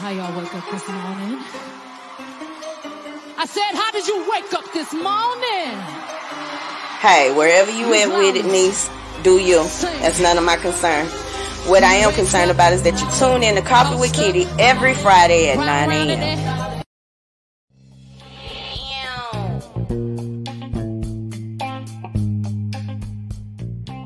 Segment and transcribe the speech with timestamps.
[0.00, 1.38] How y'all wake up this morning?
[3.36, 5.78] I said, how did you wake up this morning?
[7.00, 8.88] Hey, wherever you at with it, niece,
[9.22, 9.62] do you.
[10.00, 11.04] That's none of my concern.
[11.68, 14.94] What I am concerned about is that you tune in to Coffee with Kitty every
[14.94, 16.82] Friday at 9 a.m.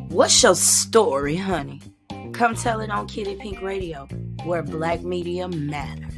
[0.08, 1.80] What's your story, honey?
[2.32, 4.08] Come tell it on Kitty Pink Radio,
[4.45, 6.13] where black media matters.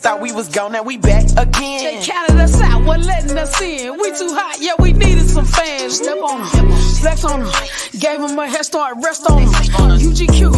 [0.00, 2.00] Thought we was gone, now we back again.
[2.00, 3.92] They counted us out, wasn't letting us in.
[4.00, 5.96] We too hot, yeah, we needed some fans.
[5.98, 7.52] Step on them, flex on them.
[8.00, 9.52] Gave them a head start, rest on them.
[9.52, 10.52] UGQ,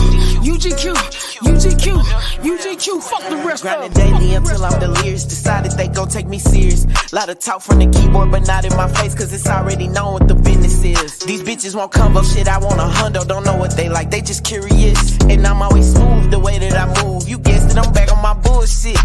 [0.46, 0.94] UGQ,
[1.42, 1.98] UGQ,
[2.38, 5.24] UGQ, fuck the rest Grinding daily until I'm delirious.
[5.24, 6.86] Decided they gon' take me serious.
[7.12, 10.12] Lot of talk from the keyboard, but not in my face, cause it's already known
[10.12, 11.18] what the business is.
[11.18, 13.26] These bitches want combo shit, I want a hundo.
[13.26, 15.18] Don't know what they like, they just curious.
[15.22, 17.28] And I'm always smooth the way that I move.
[17.28, 18.98] You guessed it, I'm back on my bullshit.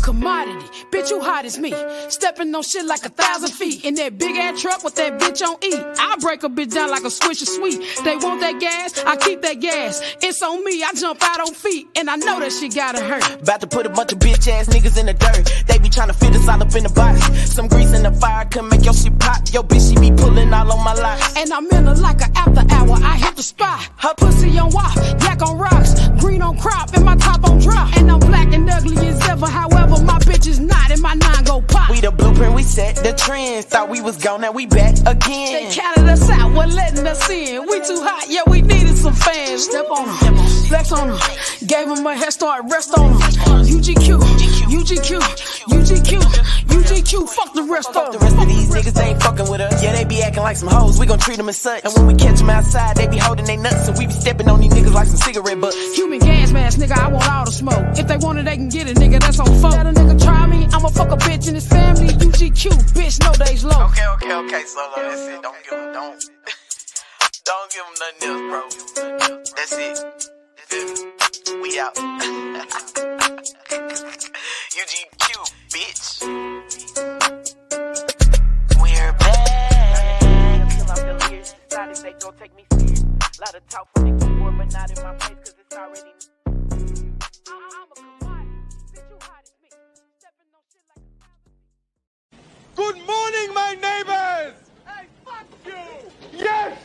[0.00, 1.74] Commodity, bitch, you hot as me.
[2.08, 3.84] Stepping on shit like a thousand feet.
[3.84, 5.74] In that big ass truck with that bitch on E.
[5.74, 7.80] I break a bitch down like a swish of sweet.
[8.04, 10.00] They want that gas, I keep that gas.
[10.22, 11.88] It's on me, I jump out on feet.
[11.96, 13.42] And I know that shit gotta hurt.
[13.42, 15.50] About to put a bunch of bitch ass niggas in the dirt.
[15.66, 17.52] They be tryna fit us all up in the box.
[17.52, 19.42] Some grease in the fire can make your shit pop.
[19.52, 21.36] Yo, bitch, she be pulling all on my locks.
[21.36, 22.96] And I'm in her like an after hour.
[23.02, 23.88] I hit the spot.
[23.96, 27.96] Her pussy on wop, yak on rocks, green on crop, and my top on drop.
[27.96, 29.46] And I'm black and ugly as ever.
[29.46, 31.90] However, my bitch is not, and my nine go pop.
[31.90, 33.66] We the blueprint, we set the trends.
[33.66, 35.68] Thought we was gone, now we back again.
[35.68, 37.66] They counted us out, wasn't letting us in.
[37.66, 39.64] We too hot, yeah, we needed some fans.
[39.64, 40.27] Step on them,
[40.68, 41.18] flex on them.
[41.66, 43.20] Gave them a head start, rest on them.
[43.64, 44.20] UGQ,
[44.68, 45.18] UGQ,
[45.74, 46.20] UGQ,
[46.68, 48.28] UGQ, fuck the rest Fuck of the them.
[48.28, 49.82] rest of these niggas ain't fucking with us.
[49.82, 50.98] Yeah, they be acting like some hoes.
[51.00, 51.84] We gon' treat them as such.
[51.84, 53.86] And when we catch them outside, they be holding they nuts.
[53.86, 55.96] so we be stepping on these niggas like some cigarette butts.
[55.96, 57.98] Human gas mask, nigga, I want all the smoke.
[57.98, 59.72] If they want it, they can get it, nigga, that's on phone.
[59.72, 62.08] Let a nigga try me, I'ma fuck a bitch in his family.
[62.08, 63.86] UGQ, bitch, no days low.
[63.86, 64.92] Okay, okay, okay, solo.
[64.96, 65.42] That's it.
[65.42, 66.24] Don't give them, don't.
[67.48, 69.38] Don't give them nothing else, bro.
[69.56, 70.37] That's it.
[70.70, 71.94] We out.
[74.76, 75.28] UGQ,
[75.70, 76.20] bitch.
[78.78, 80.70] We're back.
[80.96, 81.54] Serious.
[83.40, 86.12] Lot of talk from the keyboard, but not in my face, cause it's already.
[87.46, 87.96] A a
[92.76, 94.54] Good morning, my neighbors!
[94.86, 95.72] Hey, fuck you!
[96.38, 96.78] Yes!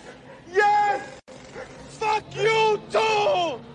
[0.54, 1.02] Yes!
[2.00, 3.73] Fuck you too!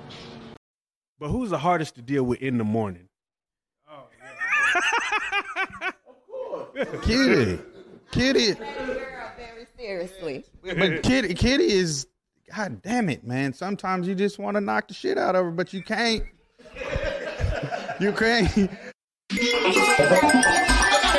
[1.18, 3.08] But who's the hardest to deal with in the morning?
[3.90, 5.90] Oh yeah.
[6.08, 7.04] of course.
[7.04, 7.58] Kitty.
[8.12, 8.52] Kitty.
[8.52, 10.44] Very seriously.
[10.62, 12.06] But Kitty Kitty is
[12.54, 13.52] God damn it, man.
[13.52, 16.22] Sometimes you just want to knock the shit out of her, but you can't.
[18.00, 18.70] You can't.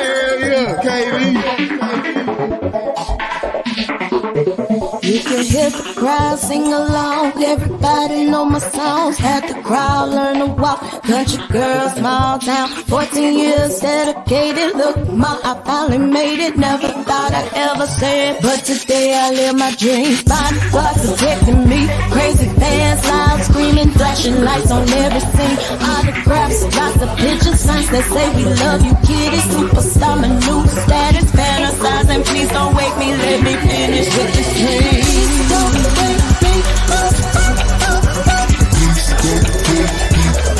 [0.00, 0.80] Hell yeah,
[5.10, 7.42] You can hear the crowd sing along.
[7.42, 9.18] Everybody know my songs.
[9.18, 11.02] Had the crowd learn to walk.
[11.02, 12.68] Country girl, small town.
[12.68, 14.76] 14 years dedicated.
[14.76, 16.56] Look, ma, I finally made it.
[16.56, 18.40] Never thought I'd ever say it.
[18.40, 20.22] But today I live my dreams.
[20.22, 21.88] Bodyguard protecting me.
[22.14, 23.90] Crazy fans, loud screaming.
[23.90, 25.58] Flashing lights on every scene.
[25.90, 27.58] Autographs, lots of pictures.
[27.58, 29.42] Signs that say we love you, kitty.
[29.50, 31.30] Superstar, my new status.
[31.80, 33.14] Fantasizing, please don't wake me.
[33.14, 34.80] Let me finish with this dream.
[35.00, 36.54] Please don't wake me.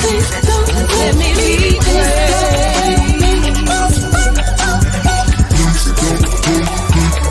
[0.01, 1.31] Please don't wake me.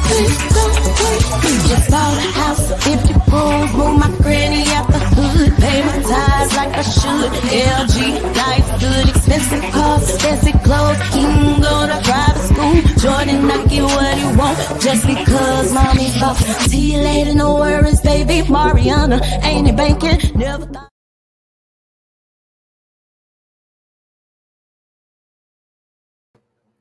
[0.06, 1.50] Please don't me.
[1.70, 6.56] Just bought a house, 50 rooms, move my granny out the hood, pay my tithes
[6.56, 7.32] like I should.
[7.50, 7.98] LG,
[8.36, 10.98] life good, expensive cars, expensive clothes.
[11.14, 13.69] He can go to private school, Jordan, I
[14.82, 16.38] just because mommy thought.
[16.70, 18.50] See you later, no worries, baby.
[18.50, 20.38] Mariana, ain't it banking?
[20.40, 20.90] Never thought.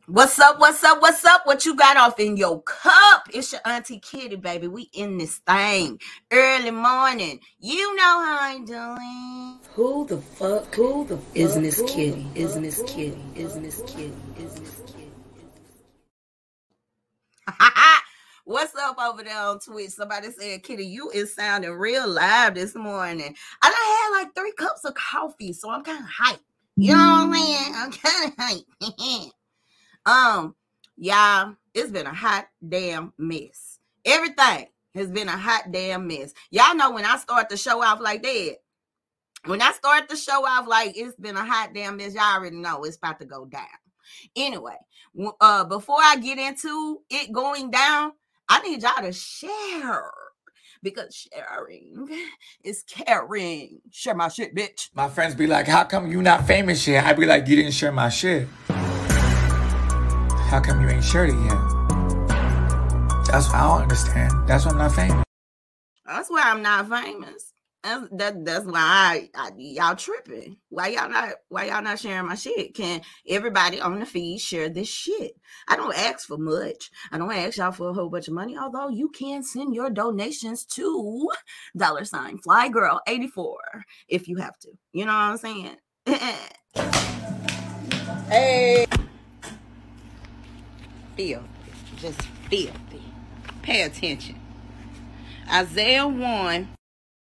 [0.08, 0.60] What's up?
[0.60, 1.02] What's up?
[1.02, 1.42] What's up?
[1.46, 3.28] What you got off in your cup?
[3.34, 4.68] It's your auntie Kitty, baby.
[4.68, 6.00] We in this thing
[6.32, 7.40] early morning.
[7.60, 9.58] You know how I'm doing.
[9.74, 10.74] Who the fuck?
[10.76, 12.26] Who the fuck is Miss Kitty?
[12.36, 13.18] Is Miss Kitty?
[13.34, 14.14] Is Miss Kitty?
[14.38, 14.77] Is Miss Kitty?
[18.44, 19.90] What's up over there on Twitch?
[19.90, 23.34] Somebody said, Kitty, you is sounding real live this morning.
[23.62, 26.40] I done had like three cups of coffee, so I'm kind of hyped.
[26.76, 27.72] You know what I'm saying?
[27.74, 28.36] I'm kind of
[28.86, 29.30] hyped.
[30.06, 30.54] um,
[30.96, 33.78] y'all, it's been a hot damn mess.
[34.04, 36.32] Everything has been a hot damn mess.
[36.50, 38.56] Y'all know when I start to show off like that,
[39.44, 42.56] when I start to show off like it's been a hot damn mess, y'all already
[42.56, 43.66] know it's about to go down.
[44.36, 44.76] Anyway,
[45.40, 48.12] uh, before I get into it going down,
[48.48, 50.10] I need y'all to share
[50.82, 52.08] because sharing
[52.64, 53.80] is caring.
[53.90, 54.90] Share my shit, bitch.
[54.94, 57.72] My friends be like, "How come you not famous yet?" I be like, "You didn't
[57.72, 58.48] share my shit.
[60.50, 61.58] How come you ain't shared it yet?"
[63.30, 64.48] That's what I don't understand.
[64.48, 65.24] That's why I'm not famous.
[66.06, 67.52] That's why I'm not famous.
[67.84, 70.56] That's that, that's why I, I y'all tripping.
[70.68, 72.74] Why y'all not why y'all not sharing my shit?
[72.74, 75.32] Can everybody on the feed share this shit?
[75.68, 76.90] I don't ask for much.
[77.12, 79.90] I don't ask y'all for a whole bunch of money, although you can send your
[79.90, 81.30] donations to
[81.76, 83.56] dollar sign fly girl 84
[84.08, 84.70] if you have to.
[84.92, 85.76] You know what I'm saying?
[88.28, 88.86] hey.
[91.16, 91.44] Feel.
[91.96, 92.72] Just feel.
[93.62, 94.40] Pay attention.
[95.50, 96.68] Isaiah 1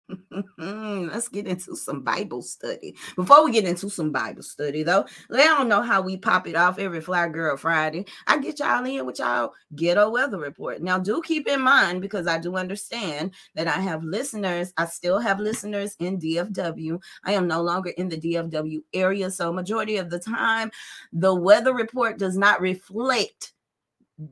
[0.59, 2.95] Let's get into some Bible study.
[3.17, 6.57] Before we get into some Bible study, though, they don't know how we pop it
[6.57, 8.07] off every Fly Girl Friday.
[8.27, 10.83] I get y'all in with y'all ghetto weather report.
[10.83, 14.73] Now, do keep in mind because I do understand that I have listeners.
[14.77, 17.01] I still have listeners in DFW.
[17.25, 20.71] I am no longer in the DFW area, so majority of the time,
[21.13, 23.53] the weather report does not reflect,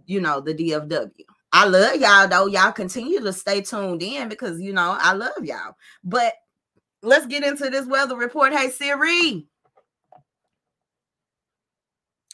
[0.07, 1.11] you know, the DFW.
[1.53, 2.47] I love y'all though.
[2.47, 5.77] Y'all continue to stay tuned in because you know I love y'all.
[6.05, 6.35] But
[7.03, 8.53] let's get into this weather report.
[8.53, 9.47] Hey Siri.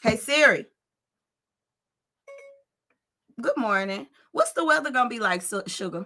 [0.03, 0.65] Hey Siri.
[3.41, 4.07] Good morning.
[4.31, 6.05] What's the weather gonna be like, sugar?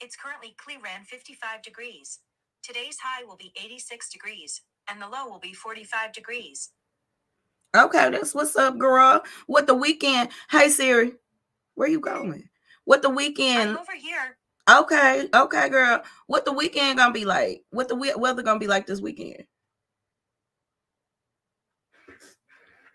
[0.00, 2.20] It's currently clear and 55 degrees.
[2.62, 6.70] Today's high will be 86 degrees, and the low will be 45 degrees.
[7.74, 9.22] Okay, that's what's up, girl.
[9.46, 10.30] What the weekend?
[10.50, 11.12] Hey Siri,
[11.74, 12.48] where you going?
[12.84, 13.70] What the weekend?
[13.70, 14.36] I'm over here.
[14.68, 16.02] Okay, okay, girl.
[16.26, 17.62] What the weekend gonna be like?
[17.70, 19.44] What the weather gonna be like this weekend?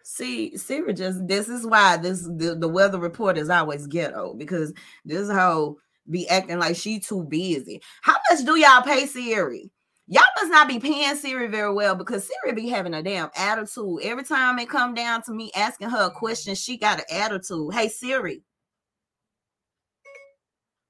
[0.04, 4.74] See, Siri just this is why this the, the weather report is always ghetto because
[5.06, 5.78] this hoe
[6.10, 7.82] be acting like she too busy.
[8.02, 9.72] How much do y'all pay Siri?
[10.12, 14.02] Y'all must not be paying Siri very well because Siri be having a damn attitude.
[14.04, 17.74] Every time it come down to me asking her a question, she got an attitude.
[17.74, 18.44] Hey Siri,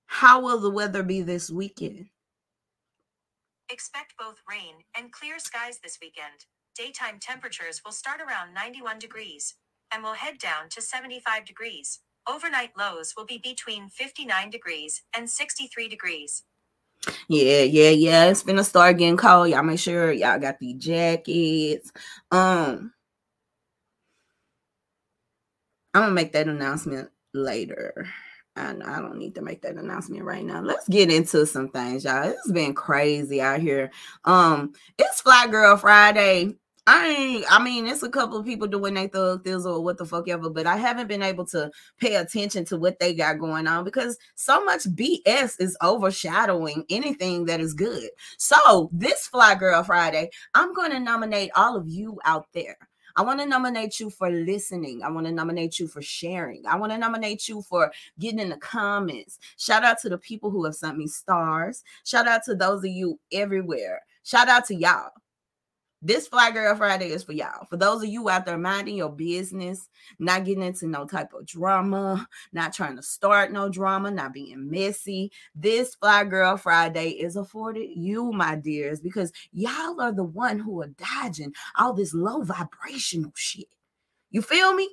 [0.08, 2.08] how will the weather be this weekend?
[3.70, 6.48] Expect both rain and clear skies this weekend.
[6.76, 9.54] Daytime temperatures will start around 91 degrees
[9.94, 12.00] and will head down to 75 degrees.
[12.28, 16.44] Overnight lows will be between 59 degrees and 63 degrees.
[17.28, 18.26] Yeah, yeah, yeah.
[18.30, 19.50] It's gonna start getting cold.
[19.50, 21.92] Y'all make sure y'all got the jackets.
[22.32, 22.94] Um,
[25.94, 28.08] I'm gonna make that announcement later.
[28.58, 30.62] And I don't need to make that announcement right now.
[30.62, 32.30] Let's get into some things, y'all.
[32.30, 33.92] It's been crazy out here.
[34.26, 36.58] Um, it's Fly Girl Friday.
[36.88, 40.00] I ain't, I mean, it's a couple of people doing their thug things or what
[40.00, 41.70] the fuck ever, but I haven't been able to
[42.00, 47.46] pay attention to what they got going on because so much BS is overshadowing anything
[47.46, 48.10] that is good.
[48.40, 52.78] So, this Fly Girl Friday, I'm going to nominate all of you out there.
[53.16, 55.04] I want to nominate you for listening.
[55.04, 56.66] I want to nominate you for sharing.
[56.66, 59.38] I want to nominate you for getting in the comments.
[59.58, 61.84] Shout out to the people who have sent me stars.
[62.06, 64.02] Shout out to those of you everywhere.
[64.24, 65.12] Shout out to y'all.
[66.04, 67.66] This Fly Girl Friday is for y'all.
[67.70, 71.46] For those of you out there minding your business, not getting into no type of
[71.46, 75.32] drama, not trying to start no drama, not being messy.
[75.54, 80.82] This Fly Girl Friday is afforded you, my dears, because y'all are the one who
[80.82, 83.68] are dodging all this low vibrational shit.
[84.32, 84.90] You feel me?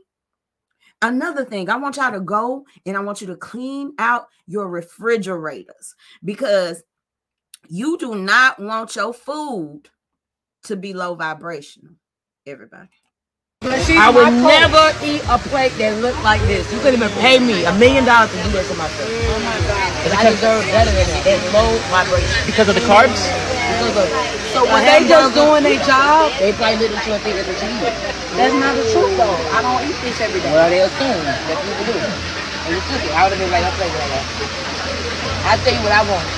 [1.00, 4.68] Another thing, I want y'all to go and I want you to clean out your
[4.68, 6.82] refrigerators because
[7.68, 9.88] you do not want your food
[10.68, 11.94] to be low vibrational.
[12.46, 12.88] Everybody.
[13.60, 16.62] I would never eat a plate that looked like this.
[16.72, 19.10] You couldn't even pay me a million dollars to do that to myself.
[19.10, 19.90] Oh my God.
[20.14, 21.22] I deserve better than that.
[21.26, 22.30] That's low vibration.
[22.46, 23.18] Because of the carbs?
[23.18, 24.06] Because of,
[24.54, 27.56] so when they just doing their job, they probably listen to and think it's a
[27.58, 27.82] cheese.
[28.38, 29.36] That's not the truth though.
[29.50, 30.52] I don't eat fish every day.
[30.54, 31.98] Well, they assume that people do.
[31.98, 33.12] And you cook it.
[33.12, 34.26] I would have been like, I'll play like that.
[35.50, 36.37] I'll tell you what I want.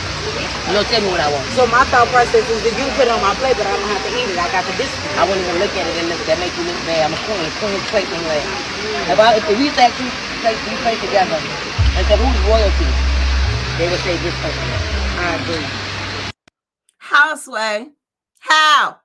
[0.71, 1.45] Don't tell me what I want.
[1.59, 3.91] So my thought process is if you put it on my plate, but I don't
[3.91, 5.11] have to eat it, I got the biscuit.
[5.19, 7.11] I wouldn't even look at it and look, that make you look bad.
[7.11, 7.43] I'm a queen.
[7.59, 8.39] Queen plate anyway.
[9.11, 10.07] If, I, if we stack two
[10.47, 12.91] plates, we play together and said who's royalty,
[13.83, 14.67] they would say this person.
[15.19, 15.67] I agree.
[16.99, 17.91] How sway?
[18.39, 19.01] How?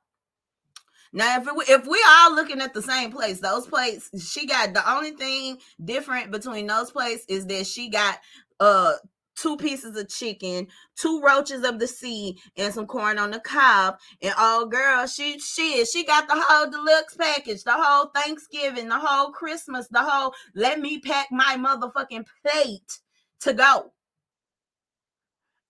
[1.15, 4.73] Now, if it, if we all looking at the same place, those plates, she got
[4.73, 8.19] the only thing different between those plates is that she got
[8.59, 8.93] uh
[9.35, 13.97] two pieces of chicken, two roaches of the sea, and some corn on the cob.
[14.21, 18.99] And oh girl, she she she got the whole deluxe package, the whole Thanksgiving, the
[18.99, 22.99] whole Christmas, the whole let me pack my motherfucking plate
[23.41, 23.91] to go.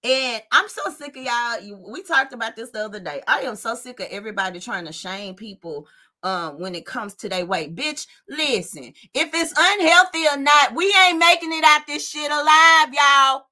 [0.04, 1.92] And I'm so sick of y'all.
[1.92, 3.24] We talked about this the other day.
[3.28, 5.88] I am so sick of everybody trying to shame people
[6.24, 7.76] um when it comes to their weight.
[7.76, 12.94] Bitch, listen, if it's unhealthy or not, we ain't making it out this shit alive,
[12.94, 13.46] y'all.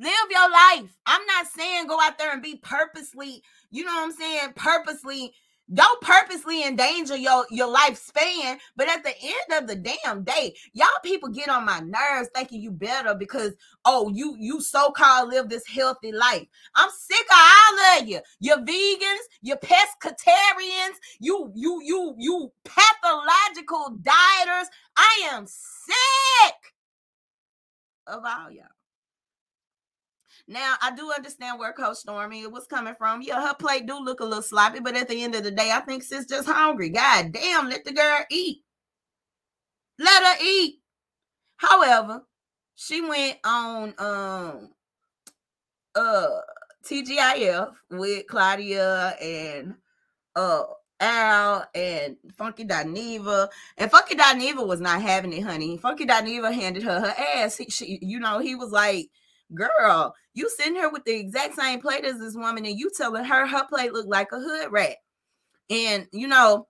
[0.00, 0.96] Live your life.
[1.06, 4.52] I'm not saying go out there and be purposely, you know what I'm saying?
[4.54, 5.32] Purposely,
[5.74, 8.58] don't purposely endanger your, your lifespan.
[8.76, 12.62] But at the end of the damn day, y'all people get on my nerves thinking
[12.62, 16.46] you better because oh, you you so-called live this healthy life.
[16.74, 18.20] I'm sick of all of you.
[18.40, 24.66] You're vegans, you're pescatarians, you you you you pathological dieters.
[24.96, 26.54] I am sick
[28.06, 28.77] of all y'all.
[30.48, 33.20] Now I do understand where Coach Stormy was coming from.
[33.20, 35.70] Yeah, her plate do look a little sloppy, but at the end of the day,
[35.70, 36.88] I think sis just hungry.
[36.88, 38.62] God damn, let the girl eat.
[39.98, 40.80] Let her eat.
[41.58, 42.22] However,
[42.76, 44.70] she went on um
[45.94, 46.28] uh
[46.86, 49.74] TGIF with Claudia and
[50.34, 50.62] uh
[50.98, 53.48] Al and Funky Dineva.
[53.76, 55.76] And Funky Dineva was not having it, honey.
[55.76, 57.58] Funky Dineva handed her her ass.
[57.58, 59.10] He, she, you know, he was like,
[59.54, 63.24] girl, you sitting here with the exact same plate as this woman, and you telling
[63.24, 64.96] her her plate looked like a hood rat.
[65.70, 66.66] And you know,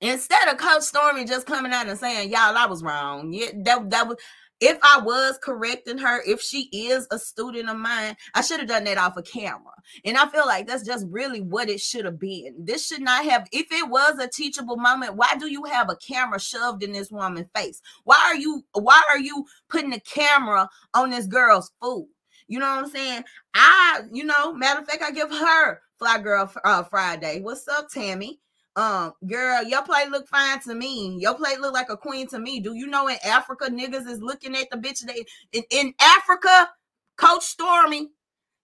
[0.00, 3.32] instead of Coach Stormy just coming out and saying, Y'all, I was wrong.
[3.32, 4.18] Yeah, that, that was
[4.62, 8.68] if I was correcting her, if she is a student of mine, I should have
[8.68, 9.72] done that off of camera.
[10.04, 12.54] And I feel like that's just really what it should have been.
[12.56, 15.96] This should not have, if it was a teachable moment, why do you have a
[15.96, 17.82] camera shoved in this woman's face?
[18.04, 22.06] Why are you why are you putting a camera on this girl's food?
[22.46, 23.24] You know what I'm saying?
[23.54, 27.40] I, you know, matter of fact, I give her Fly Girl uh, Friday.
[27.40, 28.38] What's up, Tammy?
[28.74, 31.18] Um, girl, your plate look fine to me.
[31.20, 32.60] Your plate look like a queen to me.
[32.60, 36.70] Do you know in Africa niggas is looking at the bitch they in, in Africa,
[37.16, 38.10] Coach Stormy,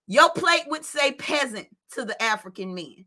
[0.07, 3.05] your plate would say peasant to the African men.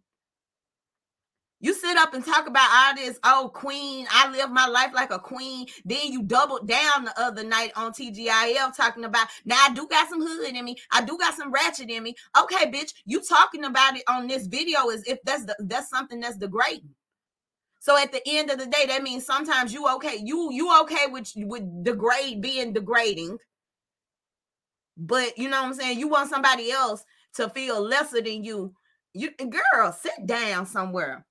[1.64, 5.12] You sit up and talk about all this, oh, queen, I live my life like
[5.12, 5.68] a queen.
[5.86, 10.10] Then you doubled down the other night on TGIF talking about, now I do got
[10.10, 10.76] some hood in me.
[10.92, 12.16] I do got some ratchet in me.
[12.42, 16.20] Okay, bitch, you talking about it on this video as if that's the, that's something
[16.20, 16.90] that's degrading.
[17.80, 21.08] So at the end of the day, that means sometimes you okay, you you okay
[21.10, 23.40] with with degrade being degrading.
[24.98, 25.98] But you know what I'm saying?
[25.98, 27.04] You want somebody else
[27.36, 28.76] to feel lesser than you.
[29.14, 31.26] You girl, sit down somewhere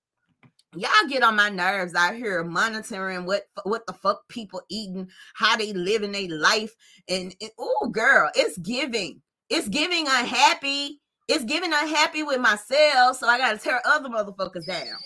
[0.77, 5.57] y'all get on my nerves out here monitoring what what the fuck people eating how
[5.57, 6.75] they living their life
[7.09, 9.21] and, and oh girl it's giving.
[9.49, 11.01] It's giving unhappy.
[11.27, 14.97] It's giving unhappy with myself so i gotta tear other motherfuckers down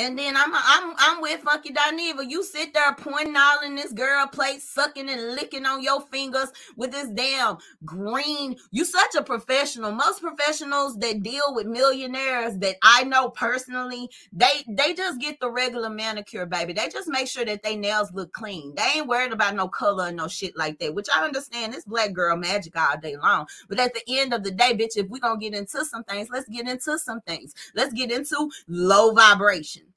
[0.00, 2.24] And then I'm I'm I'm with Funky Dineva.
[2.26, 6.50] You sit there pointing all in this girl plate, sucking and licking on your fingers
[6.74, 8.56] with this damn green.
[8.70, 9.92] You such a professional.
[9.92, 15.50] Most professionals that deal with millionaires that I know personally, they they just get the
[15.50, 16.72] regular manicure, baby.
[16.72, 18.74] They just make sure that they nails look clean.
[18.76, 20.94] They ain't worried about no color and no shit like that.
[20.94, 21.74] Which I understand.
[21.74, 23.48] This black girl magic all day long.
[23.68, 26.30] But at the end of the day, bitch, if we gonna get into some things,
[26.30, 27.54] let's get into some things.
[27.74, 29.89] Let's get into low vibrations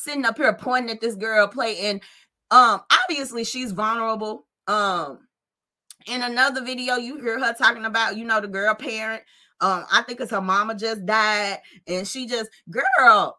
[0.00, 2.00] sitting up here pointing at this girl playing.
[2.50, 5.18] um obviously she's vulnerable um
[6.06, 9.22] in another video you hear her talking about you know the girl parent
[9.60, 13.36] um i think it's her mama just died and she just girl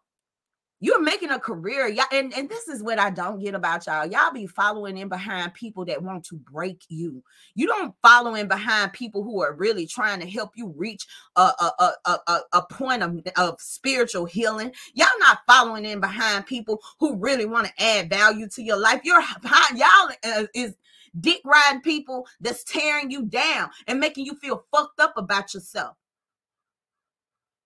[0.82, 4.06] you're making a career y'all and, and this is what i don't get about y'all.
[4.06, 7.22] Y'all be following in behind people that want to break you.
[7.54, 11.40] You don't follow in behind people who are really trying to help you reach a
[11.40, 14.72] a, a, a, a point of, of spiritual healing.
[14.94, 19.00] Y'all not following in behind people who really want to add value to your life.
[19.04, 20.76] You're behind y'all is, is
[21.20, 25.96] dick riding people that's tearing you down and making you feel fucked up about yourself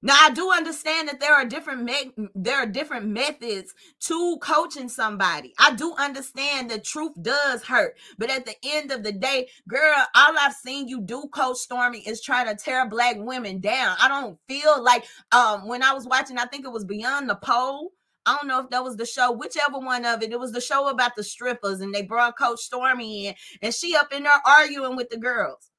[0.02, 4.88] Now I do understand that there are different me- there are different methods to coaching
[4.88, 5.54] somebody.
[5.58, 9.96] I do understand the truth does hurt, but at the end of the day, girl,
[10.14, 13.96] all I've seen you do, Coach Stormy, is try to tear black women down.
[14.00, 17.36] I don't feel like um when I was watching, I think it was Beyond the
[17.36, 17.90] Pole.
[18.26, 20.32] I don't know if that was the show, whichever one of it.
[20.32, 23.96] It was the show about the strippers, and they brought Coach Stormy in, and she
[23.96, 25.70] up in there arguing with the girls.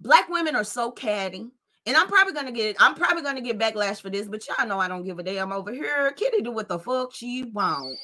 [0.00, 1.50] Black women are so catty.
[1.86, 4.80] And I'm probably gonna get I'm probably gonna get backlash for this, but y'all know
[4.80, 6.10] I don't give a damn over here.
[6.12, 7.96] Kitty do what the fuck she want.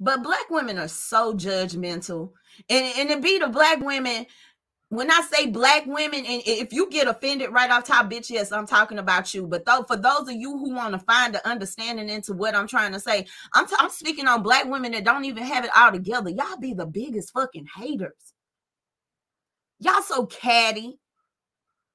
[0.00, 2.32] But black women are so judgmental.
[2.68, 4.26] And, and it be the black women
[4.90, 8.52] when I say black women, and if you get offended right off top, bitch, yes,
[8.52, 9.46] I'm talking about you.
[9.46, 12.68] But though, for those of you who want to find the understanding into what I'm
[12.68, 15.70] trying to say, I'm, t- I'm speaking on black women that don't even have it
[15.76, 16.30] all together.
[16.30, 18.12] Y'all be the biggest fucking haters.
[19.80, 20.98] Y'all so catty.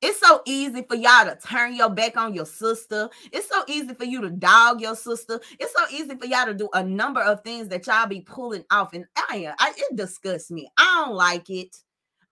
[0.01, 3.09] It's so easy for y'all to turn your back on your sister.
[3.33, 5.41] It's so easy for you to dog your sister.
[5.59, 8.63] It's so easy for y'all to do a number of things that y'all be pulling
[8.71, 8.93] off.
[8.93, 10.69] And I, I it disgusts me.
[10.77, 11.75] I don't like it.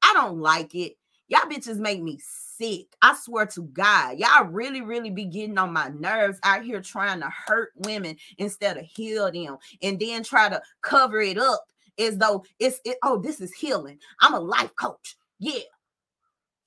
[0.08, 0.94] I don't like it.
[1.28, 2.88] Y'all bitches make me sick.
[3.02, 7.20] I swear to God, y'all really, really be getting on my nerves out here trying
[7.20, 11.66] to hurt women instead of heal them, and then try to cover it up
[12.00, 12.98] as though it's it.
[13.04, 14.00] Oh, this is healing.
[14.22, 15.18] I'm a life coach.
[15.40, 15.60] Yeah,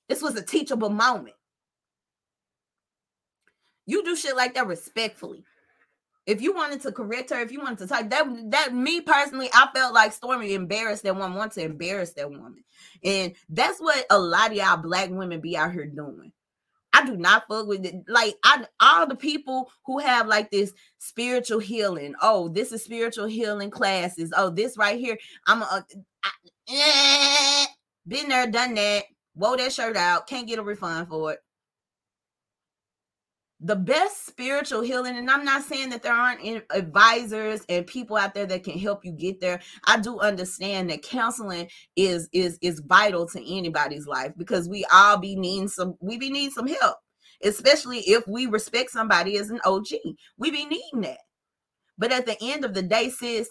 [0.07, 1.35] this was a teachable moment.
[3.87, 5.43] You do shit like that respectfully.
[6.27, 9.49] If you wanted to correct her, if you wanted to talk, that that me personally,
[9.53, 12.63] I felt like Stormy embarrassed that one, want to embarrass that woman.
[13.03, 16.31] And that's what a lot of y'all black women be out here doing.
[16.93, 17.95] I do not fuck with it.
[18.07, 22.13] Like I all the people who have like this spiritual healing.
[22.21, 24.31] Oh, this is spiritual healing classes.
[24.35, 25.17] Oh, this right here.
[25.47, 25.85] I'm a,
[26.23, 26.31] I,
[26.69, 27.65] eh,
[28.07, 29.05] been there, done that.
[29.33, 30.27] Wore that shirt out.
[30.27, 31.39] Can't get a refund for it
[33.63, 38.33] the best spiritual healing and i'm not saying that there aren't advisors and people out
[38.33, 39.61] there that can help you get there.
[39.85, 45.17] I do understand that counseling is is is vital to anybody's life because we all
[45.17, 46.97] be needing some we be needing some help
[47.43, 49.85] especially if we respect somebody as an og
[50.37, 51.19] we be needing that.
[51.97, 53.49] But at the end of the day sis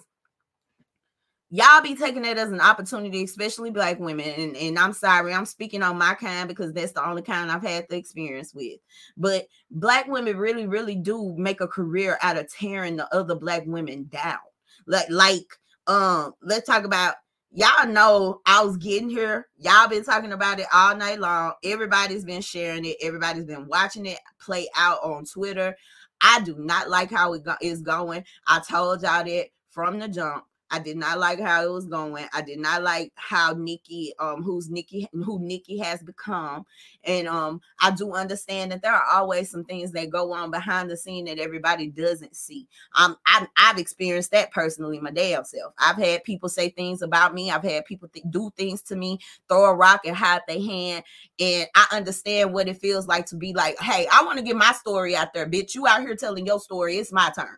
[1.50, 4.28] y'all be taking that as an opportunity, especially black women.
[4.28, 7.62] And, and I'm sorry, I'm speaking on my kind because that's the only kind I've
[7.62, 8.78] had the experience with.
[9.16, 13.64] But black women really, really do make a career out of tearing the other black
[13.66, 14.38] women down.
[14.86, 15.46] Like, like,
[15.86, 17.14] um, let's talk about
[17.52, 19.48] y'all know I was getting here.
[19.58, 21.54] Y'all been talking about it all night long.
[21.64, 22.96] Everybody's been sharing it.
[23.02, 25.76] Everybody's been watching it play out on Twitter.
[26.22, 28.24] I do not like how it go- is going.
[28.46, 30.44] I told y'all that from the jump.
[30.70, 32.26] I did not like how it was going.
[32.32, 36.64] I did not like how Nicki, um, who's Nicki, who Nicki has become.
[37.04, 40.90] And um, I do understand that there are always some things that go on behind
[40.90, 42.68] the scene that everybody doesn't see.
[42.96, 45.72] Um, I've, I've experienced that personally, my damn self.
[45.78, 47.50] I've had people say things about me.
[47.50, 51.04] I've had people th- do things to me, throw a rock and hide their hand.
[51.40, 54.56] And I understand what it feels like to be like, hey, I want to get
[54.56, 55.74] my story out there, bitch.
[55.74, 56.96] You out here telling your story.
[56.96, 57.56] It's my turn.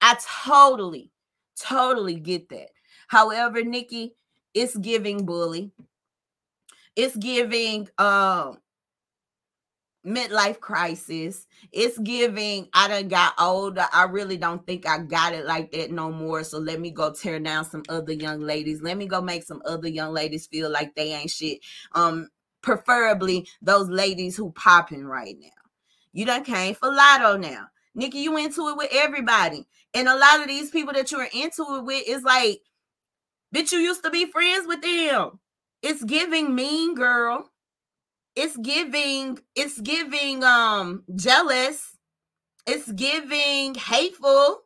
[0.00, 1.10] I totally
[1.60, 2.70] Totally get that.
[3.08, 4.14] However, Nicki,
[4.54, 5.72] it's giving bully.
[6.96, 8.58] It's giving um
[10.06, 11.46] midlife crisis.
[11.72, 13.86] It's giving, I done got older.
[13.92, 16.44] I really don't think I got it like that no more.
[16.44, 18.82] So let me go tear down some other young ladies.
[18.82, 21.60] Let me go make some other young ladies feel like they ain't shit.
[21.92, 22.28] Um,
[22.60, 25.48] preferably those ladies who popping right now.
[26.12, 27.66] You done came for Latto now.
[27.94, 29.66] Nicki, you into it with everybody.
[29.94, 32.60] And a lot of these people that you're into it with is like,
[33.54, 35.38] bitch, you used to be friends with them.
[35.82, 37.50] It's giving mean girl.
[38.34, 41.96] It's giving, it's giving um jealous.
[42.66, 44.62] It's giving hateful.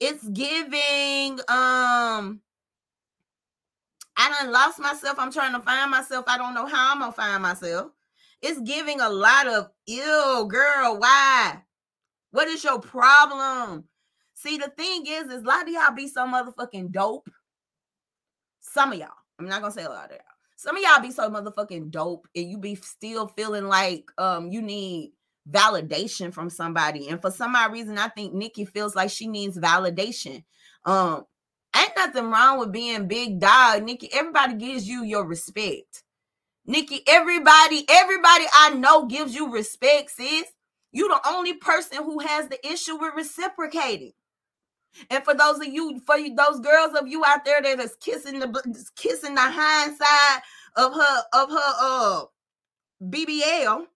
[0.00, 2.40] It's giving um
[4.16, 5.18] I done lost myself.
[5.18, 6.26] I'm trying to find myself.
[6.28, 7.90] I don't know how I'm gonna find myself.
[8.42, 10.98] It's giving a lot of ill girl.
[10.98, 11.62] Why?
[12.30, 13.84] What is your problem?
[14.34, 17.28] See, the thing is, is a lot of y'all be so motherfucking dope.
[18.60, 20.20] Some of y'all, I'm not gonna say a lot of y'all.
[20.56, 24.62] Some of y'all be so motherfucking dope, and you be still feeling like um you
[24.62, 25.12] need
[25.50, 27.08] validation from somebody.
[27.08, 30.42] And for some odd reason, I think Nicki feels like she needs validation.
[30.84, 31.24] Um,
[31.76, 34.08] ain't nothing wrong with being big dog, Nicki.
[34.12, 36.02] Everybody gives you your respect.
[36.66, 40.44] Nicki, everybody, everybody I know gives you respect, sis.
[40.92, 44.12] You the only person who has the issue with reciprocating.
[45.10, 47.96] And for those of you, for you, those girls of you out there that is
[47.96, 50.40] kissing the kissing the hind side
[50.76, 52.24] of her of her uh
[53.02, 53.86] BBL,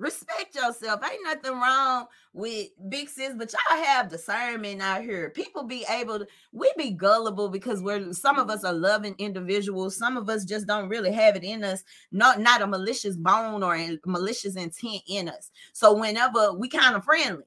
[0.00, 1.00] respect yourself.
[1.04, 5.30] Ain't nothing wrong with big sis, but y'all have discernment out here.
[5.30, 9.96] People be able to, we be gullible because we're some of us are loving individuals.
[9.96, 13.62] Some of us just don't really have it in us, not not a malicious bone
[13.62, 15.50] or malicious intent in us.
[15.72, 17.44] So whenever we kind of friendly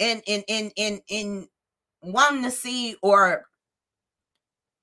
[0.00, 1.48] and in in in in
[2.02, 3.44] wanting to see or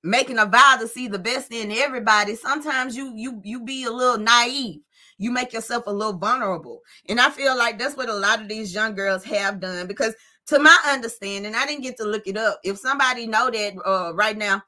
[0.04, 3.92] making a vow to see the best in everybody, sometimes you you you be a
[3.92, 4.82] little naive
[5.18, 6.82] you make yourself a little vulnerable.
[7.08, 10.14] And I feel like that's what a lot of these young girls have done because
[10.48, 12.60] to my understanding, I didn't get to look it up.
[12.64, 14.62] If somebody know that uh, right now,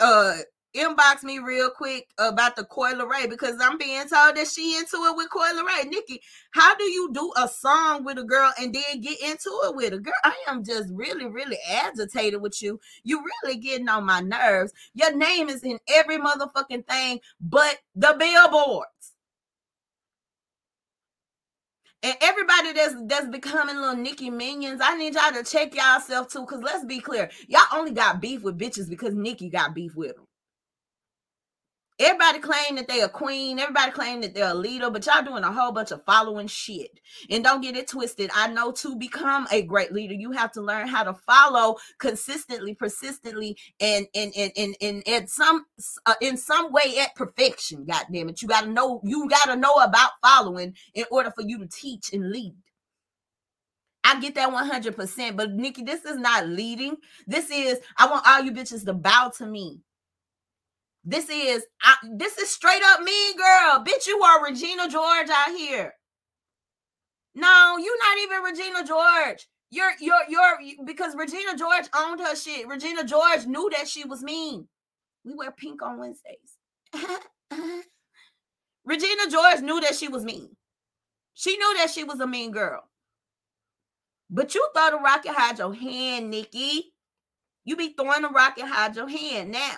[0.00, 0.36] uh,
[0.74, 4.96] inbox me real quick about the Coi Leray because I'm being told that she into
[4.96, 5.88] it with Coi Leray.
[5.88, 9.74] Nicki, how do you do a song with a girl and then get into it
[9.74, 10.12] with a girl?
[10.24, 12.80] I am just really, really agitated with you.
[13.04, 14.72] You really getting on my nerves.
[14.94, 18.88] Your name is in every motherfucking thing but the billboards.
[22.04, 26.44] And everybody that's that's becoming little Nicki minions, I need y'all to check y'all too.
[26.46, 30.16] Cause let's be clear, y'all only got beef with bitches because Nicki got beef with
[30.16, 30.26] them.
[32.02, 33.60] Everybody claim that they a queen.
[33.60, 36.98] Everybody claim that they're a leader, but y'all doing a whole bunch of following shit.
[37.30, 38.30] And don't get it twisted.
[38.34, 42.74] I know to become a great leader, you have to learn how to follow consistently,
[42.74, 45.64] persistently, and and and and, and, and some
[46.06, 47.84] uh, in some way at perfection.
[47.84, 49.00] God damn it, you gotta know.
[49.04, 52.54] You gotta know about following in order for you to teach and lead.
[54.04, 55.36] I get that 100%.
[55.36, 56.96] But Nicki, this is not leading.
[57.26, 59.80] This is, I want all you bitches to bow to me.
[61.04, 63.84] This is I, this is straight up mean girl.
[63.84, 65.94] Bitch, you are Regina George out here.
[67.34, 69.48] No, you're not even Regina George.
[69.70, 72.68] You're you're you're because Regina George owned her shit.
[72.68, 74.68] Regina George knew that she was mean.
[75.24, 76.58] We wear pink on Wednesdays.
[78.84, 80.56] Regina George knew that she was mean.
[81.34, 82.82] She knew that she was a mean girl.
[84.30, 86.92] But you throw the rocket hide your hand, Nicki.
[87.64, 89.76] You be throwing the rocket hide your hand now.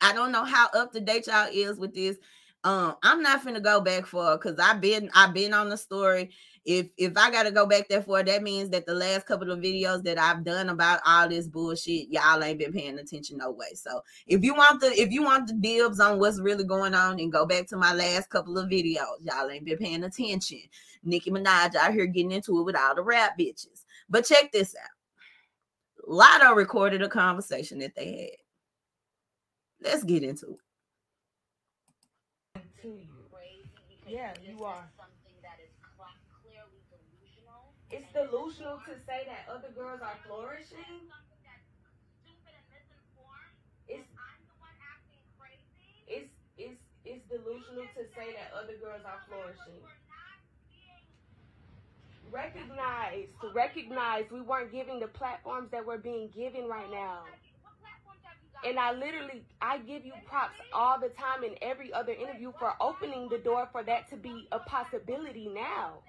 [0.00, 2.16] I don't know how up to date y'all is with this.
[2.64, 6.30] Um, I'm not gonna go back for because I've been I've been on the story.
[6.64, 9.60] If if I gotta go back there for that means that the last couple of
[9.60, 13.74] videos that I've done about all this bullshit, y'all ain't been paying attention no way.
[13.74, 17.20] So if you want the if you want the dibs on what's really going on,
[17.20, 20.62] and go back to my last couple of videos, y'all ain't been paying attention.
[21.04, 23.84] Nicki Minaj out here getting into it with all the rap bitches.
[24.08, 24.90] But check this out.
[26.08, 28.45] Latto recorded a conversation that they had.
[29.80, 30.60] Let's get into it.
[34.08, 34.88] Yeah, you are.
[37.90, 41.10] It's delusional to say that other girls are flourishing.
[43.88, 44.08] It's,
[46.08, 49.82] it's, it's, it's delusional to say that other girls are flourishing.
[52.32, 57.22] Recognize, recognize we weren't giving the platforms that we're being given right now.
[58.64, 62.74] And I literally, I give you props all the time in every other interview for
[62.80, 66.02] opening the door for that to be a possibility now.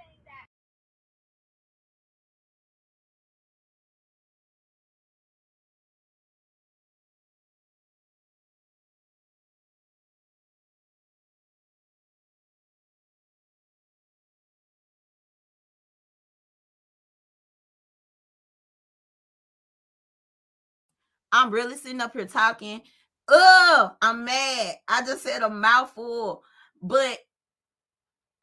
[21.31, 22.81] I'm really sitting up here talking.
[23.27, 24.75] Oh, I'm mad.
[24.87, 26.43] I just said a mouthful,
[26.81, 27.19] but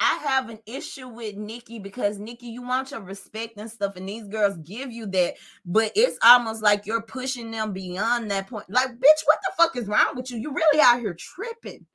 [0.00, 4.08] I have an issue with Nicki because Nicki, you want your respect and stuff, and
[4.08, 8.68] these girls give you that, but it's almost like you're pushing them beyond that point.
[8.68, 10.36] Like, bitch, what the fuck is wrong with you?
[10.36, 11.86] You really out here tripping.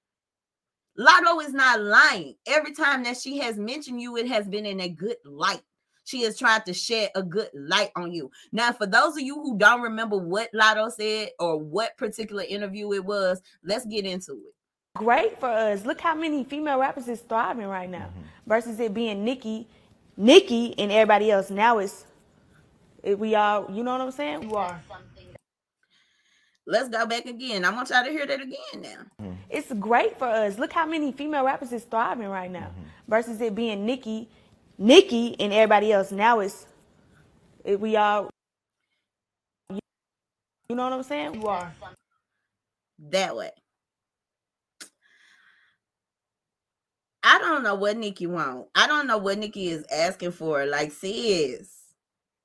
[0.97, 2.35] Latto is not lying.
[2.47, 5.61] Every time that she has mentioned you, it has been in a good light.
[6.09, 8.31] She has tried to shed a good light on you.
[8.51, 12.91] Now, for those of you who don't remember what Latto said or what particular interview
[12.93, 14.55] it was, let's get into it.
[14.95, 15.85] Great for us.
[15.85, 18.21] Look how many female rappers is thriving right now mm-hmm.
[18.47, 19.67] versus it being Nicki,
[20.17, 21.51] Nicki, and everybody else.
[21.51, 22.05] Now it's
[23.03, 24.49] it, we all, you know what I'm saying?
[24.49, 24.81] You are.
[26.65, 27.65] Let's go back again.
[27.65, 28.97] I want y'all to hear that again now.
[29.21, 29.33] Mm-hmm.
[29.51, 30.57] It's great for us.
[30.57, 32.81] Look how many female rappers is thriving right now mm-hmm.
[33.07, 34.27] versus it being Nicki,
[34.79, 36.11] Nicki and everybody else.
[36.13, 36.67] Now it's
[37.65, 38.29] it, we all.
[40.69, 41.35] You know what I'm saying?
[41.41, 41.73] You are
[43.11, 43.51] that way.
[47.23, 48.67] I don't know what Nicki want.
[48.75, 50.65] I don't know what Nicki is asking for.
[50.65, 51.81] Like, sis,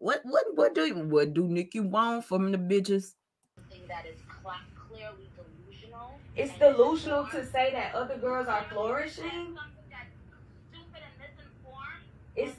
[0.00, 3.14] What what what do you what do Nicki want from the bitches?
[3.88, 4.54] That is cl-
[4.88, 6.12] clearly delusional.
[6.36, 9.58] It's delusional to say that other girls are flourishing.
[12.36, 12.56] It's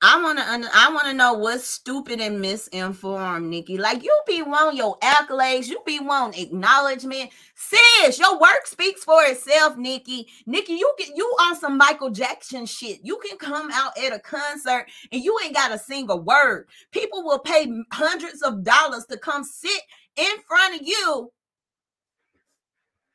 [0.00, 3.78] I wanna I wanna know what's stupid and misinformed, Nicki.
[3.78, 7.30] Like you be want your accolades, you be want acknowledgement.
[7.56, 10.28] Sis, your work speaks for itself, Nicki.
[10.46, 13.00] Nicki, you get you on some Michael Jackson shit.
[13.02, 16.68] You can come out at a concert and you ain't got a word.
[16.92, 19.82] People will pay hundreds of dollars to come sit
[20.16, 21.32] in front of you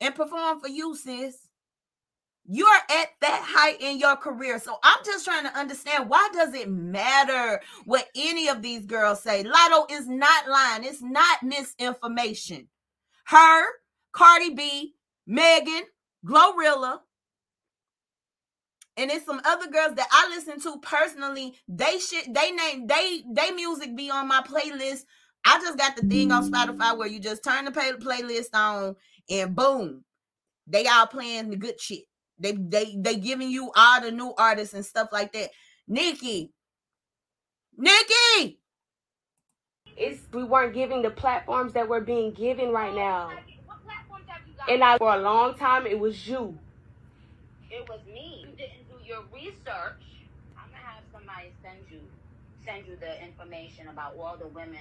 [0.02, 1.43] and perform for you, sis.
[2.46, 4.58] You're at that height in your career.
[4.58, 9.22] So I'm just trying to understand why does it matter what any of these girls
[9.22, 9.44] say?
[9.44, 10.84] Latto is not lying.
[10.84, 12.68] It's not misinformation.
[13.26, 13.64] Her,
[14.12, 14.94] Cardi B,
[15.26, 15.84] Megan,
[16.26, 16.98] Glorilla,
[18.96, 21.54] and it's some other girls that I listen to personally.
[21.66, 25.04] They shit, they name, they they music be on my playlist.
[25.46, 28.96] I just got the thing on Spotify where you just turn the play, playlist on
[29.28, 30.04] and boom,
[30.66, 32.04] they all playing the good shit.
[32.38, 35.50] They they they giving you all the new artists and stuff like that.
[35.86, 36.52] Nicki,
[37.76, 38.58] Nicki,
[39.96, 43.30] it's we weren't giving the platforms that we're being given right now.
[44.68, 46.58] And I for a long time it was you.
[47.70, 48.46] It was me.
[48.48, 50.02] You didn't do your research.
[50.56, 52.00] I'm gonna have somebody send you
[52.64, 54.80] send you the information about all the women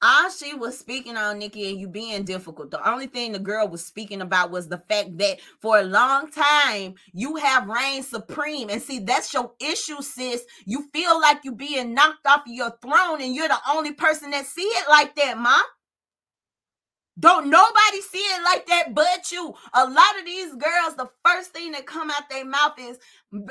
[0.00, 2.70] all she was speaking on Nicki and you being difficult.
[2.70, 6.30] The only thing the girl was speaking about was the fact that for a long
[6.30, 8.70] time you have reigned supreme.
[8.70, 10.44] And see, that's your issue, sis.
[10.66, 14.30] You feel like you're being knocked off of your throne, and you're the only person
[14.30, 15.58] that see it like that, ma.
[17.18, 19.52] Don't nobody see it like that but you.
[19.74, 22.98] A lot of these girls, the first thing that come out their mouth is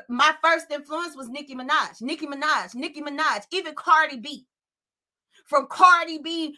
[0.08, 4.46] my first influence was Nicki Minaj, Nicki Minaj, Nicki Minaj, even Cardi B
[5.48, 6.56] from Cardi B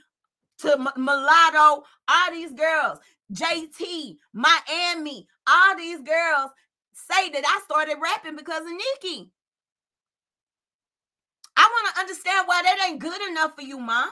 [0.60, 3.00] to M- Mulatto, all these girls,
[3.34, 6.52] JT, Miami, all these girls
[6.94, 9.32] say that I started rapping because of Nicki.
[11.58, 14.10] I want to understand why that ain't good enough for you, mom.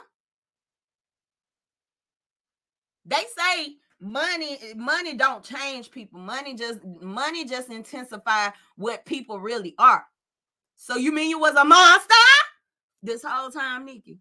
[3.06, 6.20] They say money money don't change people.
[6.20, 10.04] Money just money just intensify what people really are.
[10.76, 12.14] So you mean you was a monster
[13.02, 14.18] this whole time, Nicki?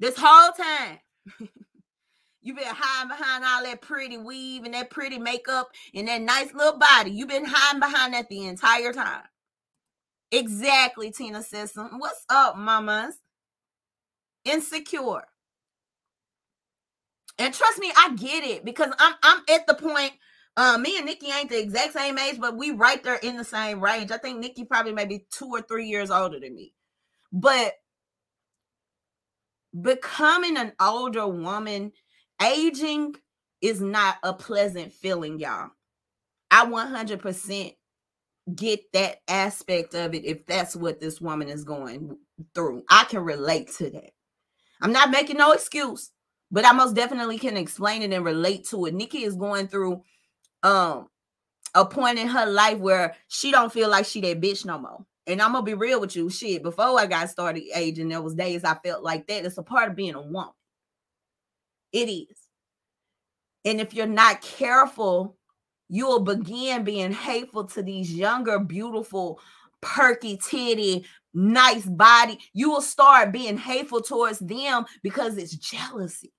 [0.00, 0.98] This whole time.
[2.42, 6.54] You've been hiding behind all that pretty weave and that pretty makeup and that nice
[6.54, 7.10] little body.
[7.10, 9.24] You've been hiding behind that the entire time.
[10.32, 13.16] Exactly, Tina says What's up, mamas?
[14.44, 15.24] Insecure.
[17.38, 20.12] And trust me, I get it because I'm I'm at the point.
[20.56, 23.44] Uh, me and Nicki ain't the exact same age, but we right there in the
[23.44, 24.10] same range.
[24.10, 26.74] I think Nicki probably maybe two or three years older than me.
[27.32, 27.74] But
[29.78, 31.92] becoming an older woman,
[32.42, 33.14] aging
[33.60, 35.70] is not a pleasant feeling, y'all.
[36.50, 37.76] I 100%
[38.54, 42.16] get that aspect of it if that's what this woman is going
[42.54, 42.82] through.
[42.88, 44.10] I can relate to that.
[44.82, 46.10] I'm not making no excuse,
[46.50, 48.94] but I most definitely can explain it and relate to it.
[48.94, 50.02] Nicki is going through
[50.62, 51.08] um
[51.74, 55.06] a point in her life where she don't feel like she that bitch no more.
[55.26, 56.62] And I'm gonna be real with you, shit.
[56.62, 59.44] Before I got started aging, there was days I felt like that.
[59.44, 60.52] It's a part of being a woman.
[61.92, 62.36] It is.
[63.64, 65.36] And if you're not careful,
[65.88, 69.40] you will begin being hateful to these younger, beautiful,
[69.80, 71.04] perky titty,
[71.34, 72.38] nice body.
[72.52, 76.32] You will start being hateful towards them because it's jealousy.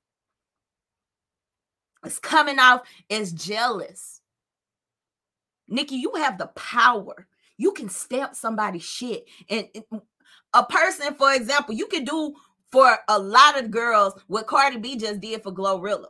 [2.04, 4.22] It's coming off as jealous.
[5.68, 7.28] Nicki, you have the power
[7.62, 9.26] you can stamp somebody's shit.
[9.48, 10.02] And mm,
[10.54, 12.34] a person, for example, you can do
[12.72, 16.08] for a lot of girls what Cardi B just did for Glorilla.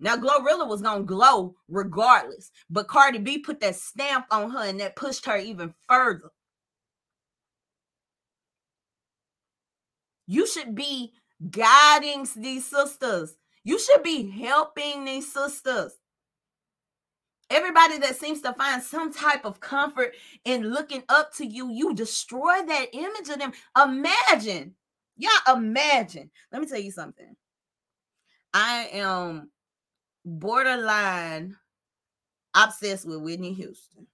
[0.00, 4.80] Now, Glorilla was gonna glow regardless, but Cardi B put that stamp on her and
[4.80, 6.30] that pushed her even further.
[10.26, 11.12] You should be
[11.50, 13.36] guiding these sisters.
[13.62, 15.92] You should be helping these sisters.
[17.50, 21.94] Everybody that seems to find some type of comfort in looking up to you, you
[21.94, 23.52] destroy that image of them.
[23.80, 24.74] Imagine,
[25.16, 26.30] yeah, imagine.
[26.50, 27.36] Let me tell you something.
[28.54, 29.50] I am
[30.24, 31.56] borderline
[32.54, 34.06] obsessed with Whitney Houston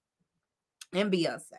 [0.92, 1.52] and Beyonce.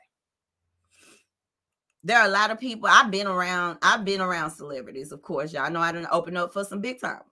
[2.03, 3.77] There are a lot of people I've been around.
[3.83, 5.53] I've been around celebrities, of course.
[5.53, 7.30] Y'all know I didn't open up for some big times.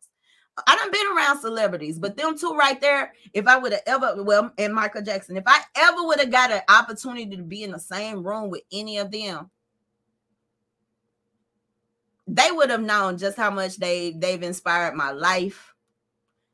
[0.67, 4.23] I done been around celebrities, but them two right there, if I would have ever,
[4.23, 7.71] well, and Michael Jackson, if I ever would have got an opportunity to be in
[7.71, 9.49] the same room with any of them,
[12.27, 15.73] they would have known just how much they they've inspired my life.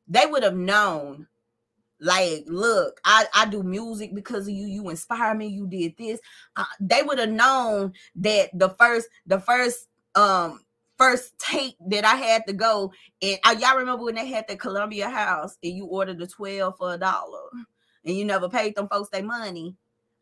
[0.08, 1.28] They would have known,
[2.00, 4.68] like, look, I I do music because of you.
[4.68, 5.48] You inspire me.
[5.48, 6.20] You did this.
[6.56, 10.65] Uh, they would have known that the first the first um
[10.98, 14.56] first tape that I had to go and uh, y'all remember when they had the
[14.56, 17.50] Columbia House and you ordered the 12 for a dollar
[18.06, 19.76] and you never paid them folks their money.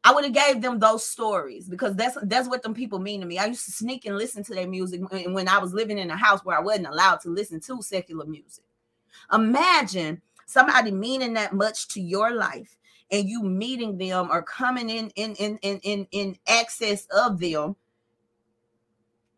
[0.06, 3.26] I would have gave them those stories because that's that's what them people mean to
[3.26, 3.38] me.
[3.38, 6.10] I used to sneak and listen to their music when, when I was living in
[6.10, 8.66] a house where I wasn't allowed to listen to secular music.
[9.32, 12.76] Imagine somebody meaning that much to your life
[13.12, 17.76] and you meeting them or coming in in in in in, in access of them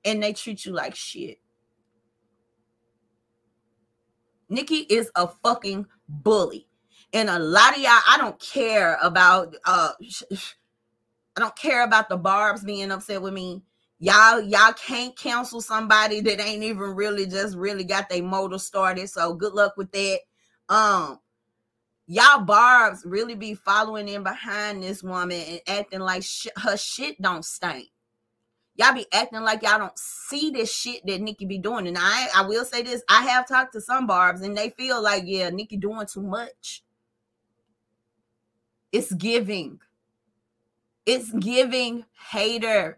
[0.05, 1.39] and they treat you like shit.
[4.47, 6.67] Nicki is a fucking bully.
[7.13, 9.91] And a lot of y'all, I don't care about uh
[11.35, 13.63] I don't care about the barbs being upset with me.
[13.99, 19.09] Y'all, y'all can't counsel somebody that ain't even really just really got their motor started.
[19.09, 20.19] So good luck with that.
[20.69, 21.19] Um,
[22.07, 27.21] y'all barbs really be following in behind this woman and acting like sh- her shit
[27.21, 27.87] don't stink.
[28.77, 31.87] Y'all be acting like y'all don't see this shit that Nicki be doing.
[31.87, 35.01] And I, I will say this: I have talked to some barbs, and they feel
[35.01, 36.83] like, yeah, Nicki doing too much.
[38.91, 39.79] It's giving.
[41.05, 42.97] It's giving hater.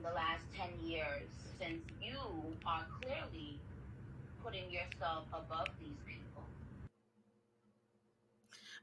[0.00, 2.18] The last 10 years, since you
[2.66, 3.58] are clearly
[4.44, 6.44] putting yourself above these people.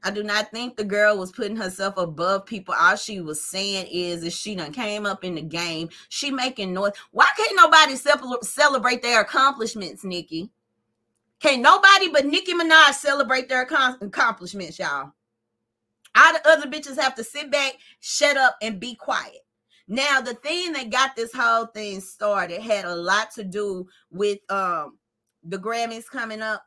[0.04, 2.74] I do not think the girl was putting herself above people.
[2.78, 5.90] All she was saying is, is she done came up in the game.
[6.08, 6.92] She making noise.
[7.12, 7.96] Why can't nobody
[8.42, 10.50] celebrate their accomplishments, Nicki?
[11.40, 15.12] Can't nobody but Nicki Minaj celebrate their accomplishments, y'all.
[16.14, 19.38] All the other bitches have to sit back, shut up, and be quiet.
[19.88, 24.38] Now, the thing that got this whole thing started had a lot to do with
[24.50, 24.98] um
[25.44, 26.64] the Grammys coming up,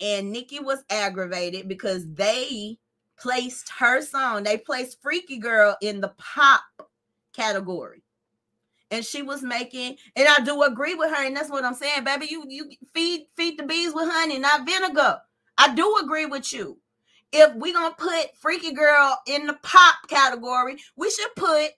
[0.00, 2.78] and Nicki was aggravated because they
[3.18, 6.62] placed her song, they placed Freaky Girl in the pop
[7.32, 8.02] category.
[8.90, 12.04] And she was making, and I do agree with her, and that's what I'm saying,
[12.04, 12.26] baby.
[12.30, 15.18] You you feed feed the bees with honey, not vinegar.
[15.58, 16.78] I do agree with you
[17.34, 21.70] if we gonna put Freaky Girl in the pop category, we should put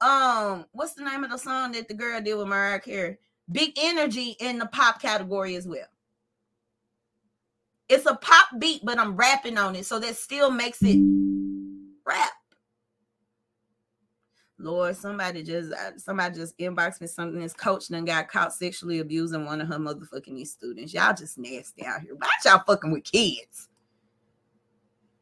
[0.00, 3.18] um what's the name of the song that the girl did with Mariah Carey?
[3.52, 5.86] Big Energy in the pop category as well.
[7.94, 10.98] It's a pop beat, but I'm rapping on it, so that still makes it
[12.04, 12.32] rap.
[14.58, 17.40] Lord, somebody just somebody just inboxed me something.
[17.40, 20.92] This coach done got caught sexually abusing one of her motherfucking students.
[20.92, 22.16] Y'all just nasty out here.
[22.16, 23.68] Why y'all fucking with kids?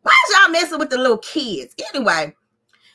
[0.00, 1.74] Why y'all messing with the little kids?
[1.92, 2.34] Anyway,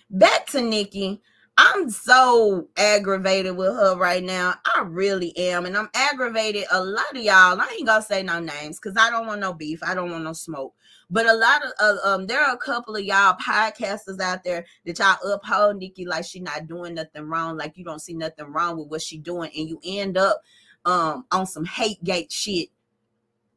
[0.10, 1.22] back to Nicki.
[1.60, 4.54] I'm so aggravated with her right now.
[4.64, 5.66] I really am.
[5.66, 6.66] And I'm aggravated.
[6.72, 9.54] A lot of y'all, I ain't gonna say no names because I don't want no
[9.54, 9.82] beef.
[9.84, 10.76] I don't want no smoke.
[11.10, 14.66] But a lot of uh, um, there are a couple of y'all podcasters out there
[14.86, 18.46] that y'all uphold Nicki like she not doing nothing wrong, like you don't see nothing
[18.54, 20.42] wrong with what she doing, and you end up
[20.86, 22.70] um on some hate gate shit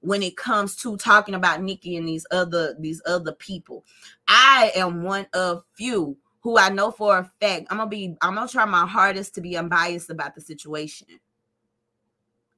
[0.00, 3.84] when it comes to talking about Nicki and these other these other people.
[4.26, 8.34] I am one of few who I know for a fact I'm gonna be I'm
[8.34, 11.08] gonna try my hardest to be unbiased about the situation.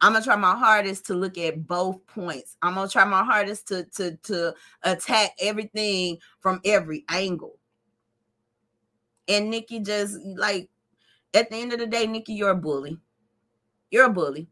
[0.01, 2.57] I'm gonna try my hardest to look at both points.
[2.63, 7.59] I'm gonna try my hardest to to to attack everything from every angle.
[9.29, 10.69] And Nicki just like
[11.35, 12.99] at the end of the day, Nicki, you're a bully.
[13.91, 14.49] You're a bully.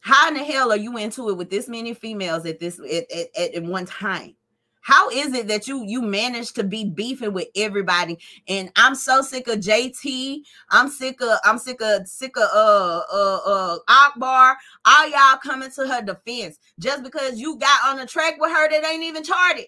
[0.00, 3.04] How in the hell are you into it with this many females at this at,
[3.36, 4.34] at, at one time?
[4.80, 8.18] How is it that you you managed to be beefing with everybody?
[8.48, 10.40] And I'm so sick of JT.
[10.70, 14.56] I'm sick of I'm sick of sick of uh uh uh Akbar.
[14.86, 18.70] All y'all coming to her defense just because you got on the track with her
[18.70, 19.66] that ain't even charted.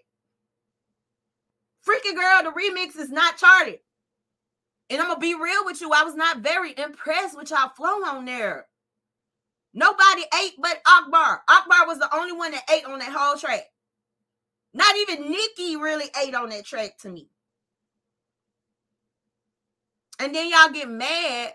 [1.83, 3.81] Freaky girl, the remix is not charted.
[4.89, 5.91] And I'm gonna be real with you.
[5.93, 8.67] I was not very impressed with y'all flow on there.
[9.75, 11.43] Nobody ate but Akbar.
[11.49, 13.65] Akbar was the only one that ate on that whole track.
[14.75, 17.29] Not even Nicki really ate on that track to me.
[20.19, 21.53] And then y'all get mad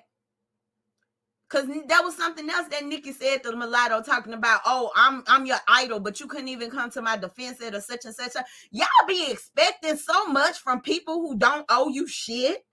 [1.49, 5.23] because that was something else that Nicki said to the Mulatto talking about, oh, I'm
[5.27, 8.13] I'm your idol, but you couldn't even come to my defense at a such and
[8.13, 8.35] such.
[8.35, 8.43] A...
[8.71, 12.65] Y'all be expecting so much from people who don't owe you shit.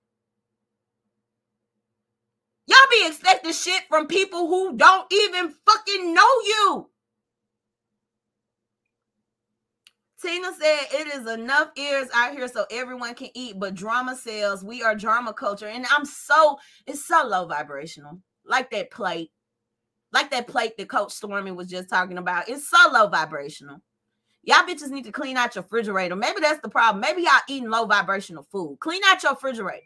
[2.67, 6.91] Y'all be expecting shit from people who don't even fucking know you.
[10.25, 14.65] Tina said it is enough ears out here so everyone can eat, but drama sells.
[14.65, 15.67] We are drama culture.
[15.67, 18.21] And I'm so, it's so low vibrational.
[18.47, 19.31] Like that plate.
[20.13, 22.49] Like that plate that Coach Stormy was just talking about.
[22.49, 23.83] It's so low vibrational.
[24.43, 26.17] Y'all bitches need to clean out your refrigerator.
[26.17, 27.03] Maybe that's the problem.
[27.03, 28.79] Maybe y'all eating low vibrational food.
[28.81, 29.83] Clean out your refrigerator.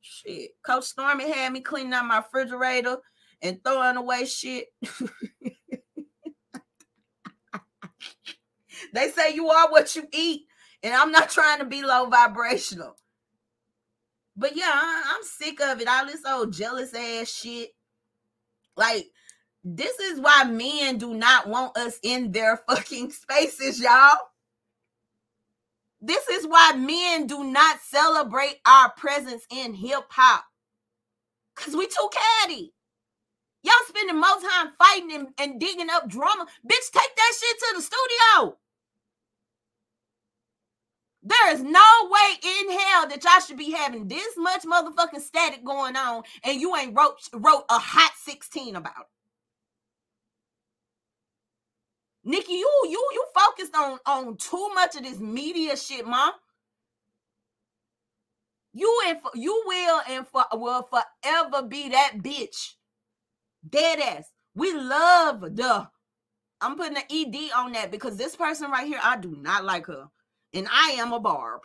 [0.00, 0.50] Shit.
[0.64, 2.98] Coach Stormy had me cleaning out my refrigerator
[3.42, 4.66] and throwing away shit.
[8.94, 10.42] they say you are what you eat,
[10.82, 12.96] and I'm not trying to be low vibrational.
[14.36, 15.88] But yeah, I, am sick of it.
[15.88, 17.70] All this old jealous ass shit.
[18.76, 19.06] Like,
[19.62, 24.16] this is why men do not want us in their fucking spaces, y'all.
[26.00, 30.44] This is why men do not celebrate our presence in hip hop.
[31.56, 32.74] Cause we too catty.
[33.62, 36.46] Y'all spending more time fighting and, and digging up drama.
[36.68, 38.58] Bitch, take that shit to the studio.
[41.26, 45.64] There is no way in hell that y'all should be having this much motherfucking static
[45.64, 49.06] going on and you ain't wrote wrote a hot 16 about it.
[52.24, 56.32] Nicki, you you you focused on on too much of this media shit, mom.
[58.74, 62.74] You and you will and for will forever be that bitch.
[63.68, 64.30] Dead ass.
[64.54, 65.88] We love the.
[66.60, 69.86] I'm putting an ED on that because this person right here, I do not like
[69.86, 70.06] her,
[70.54, 71.60] and I am a barb.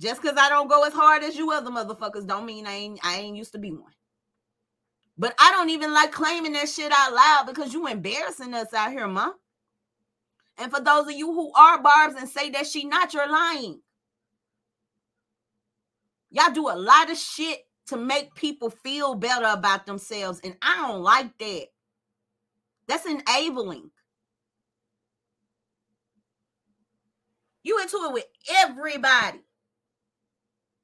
[0.00, 3.00] Just because I don't go as hard as you other motherfuckers, don't mean I ain't
[3.04, 3.92] I ain't used to be one.
[5.18, 8.92] But I don't even like claiming that shit out loud because you embarrassing us out
[8.92, 9.32] here, ma.
[10.56, 13.80] And for those of you who are barbs and say that she not, you're lying.
[16.30, 20.40] Y'all do a lot of shit to make people feel better about themselves.
[20.42, 21.66] And I don't like that.
[22.86, 23.90] That's enabling.
[27.62, 28.26] You into it with
[28.58, 29.40] everybody.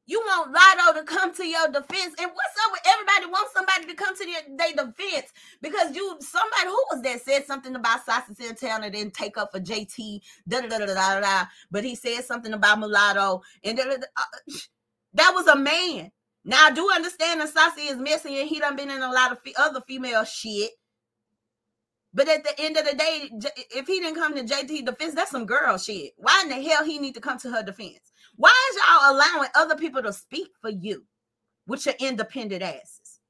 [0.07, 2.15] You want Latto to come to your defense.
[2.21, 5.33] And what's up with everybody wants somebody to come to their, their defense?
[5.63, 9.61] Because you somebody who was that said something about Saucy Santana didn't take up for
[9.61, 11.47] JT, da da da da da da.
[11.71, 14.53] But he said something about mulatto, and da, da, da, uh,
[15.15, 16.13] that was a man.
[16.45, 19.33] Now I do understand that Saucy is missing, and he done been in a lot
[19.33, 20.71] of fe- other female shit.
[22.17, 23.31] But at the end of the day,
[23.77, 26.15] if he didn't come to JT defense, that's some girl shit.
[26.17, 28.11] Why in the hell he need to come to her defense?
[28.37, 31.05] Why is y'all allowing other people to speak for you
[31.67, 33.21] with your independent asses?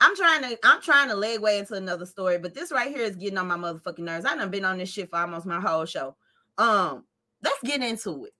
[0.00, 3.04] I'm trying to I'm trying to leg way into another story, but this right here
[3.04, 4.24] is getting on my motherfucking nerves.
[4.24, 6.16] I done been on this shit for almost my whole show.
[6.58, 7.04] Um,
[7.40, 8.32] let's get into it.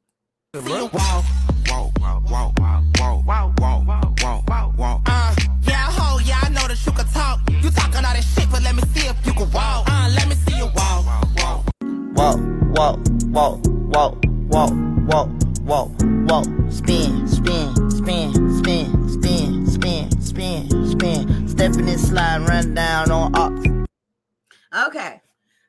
[0.54, 0.60] Uh,
[12.22, 12.38] Walk,
[12.76, 13.00] walk,
[13.32, 14.72] walk, walk, walk,
[15.08, 15.28] walk,
[15.62, 15.90] walk,
[16.28, 16.44] walk.
[16.70, 21.48] Spin, spin, spin, spin, spin, spin, spin, spin.
[21.48, 23.66] Stepping and slide, run down on ox.
[24.86, 25.20] Okay.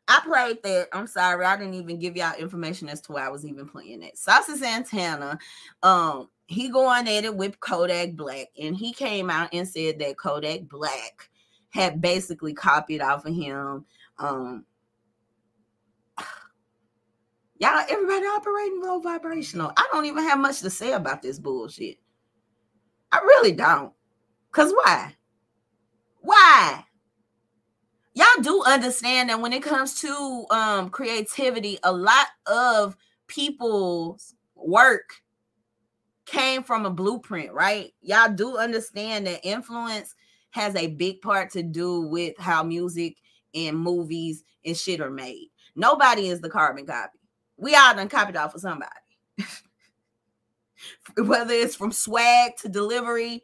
[0.08, 0.90] I played that.
[0.94, 4.04] I'm sorry, I didn't even give y'all information as to why I was even playing
[4.04, 4.16] it.
[4.16, 5.40] Saucy Santana,
[5.82, 10.18] um, he going at it with Kodak Black, and he came out and said that
[10.18, 11.32] Kodak Black
[11.72, 13.86] had basically copied off of him.
[14.20, 14.66] Um,
[17.64, 19.72] Y'all, everybody operating low vibrational.
[19.78, 21.98] I don't even have much to say about this bullshit.
[23.10, 23.94] I really don't.
[24.52, 25.16] Cause why?
[26.20, 26.84] Why?
[28.16, 32.98] Y'all do understand that when it comes to um creativity, a lot of
[33.28, 35.14] people's work
[36.26, 37.94] came from a blueprint, right?
[38.02, 40.16] Y'all do understand that influence
[40.50, 43.16] has a big part to do with how music
[43.56, 45.48] and movies and shit are made.
[45.78, 47.20] Nobody is the carbon copy
[47.58, 48.92] we all done copied off of somebody.
[51.18, 53.44] Whether it's from swag to delivery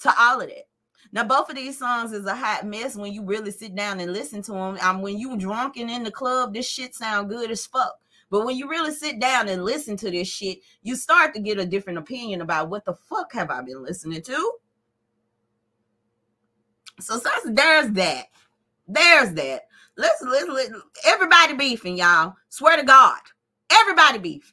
[0.00, 0.68] to all of it.
[1.12, 4.12] Now, both of these songs is a hot mess when you really sit down and
[4.12, 4.78] listen to them.
[4.82, 7.96] Um, when you drunk and in the club, this shit sound good as fuck.
[8.28, 11.58] But when you really sit down and listen to this shit, you start to get
[11.58, 14.52] a different opinion about what the fuck have I been listening to.
[17.00, 18.26] So, so there's that.
[18.88, 19.62] There's that.
[19.96, 20.70] Let's, let's, let
[21.06, 22.34] everybody beefing, y'all.
[22.48, 23.20] Swear to God.
[23.70, 24.52] Everybody beefing.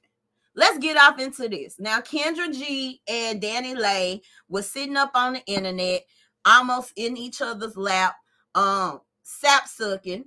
[0.55, 1.79] Let's get off into this.
[1.79, 6.03] Now, Kendra G and DaniLeigh was sitting up on the internet,
[6.45, 8.15] almost in each other's lap,
[8.53, 10.25] um, sap sucking,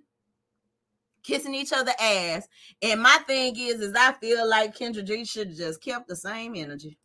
[1.22, 2.48] kissing each other ass.
[2.82, 6.16] And my thing is, is I feel like Kendra G should have just kept the
[6.16, 6.98] same energy.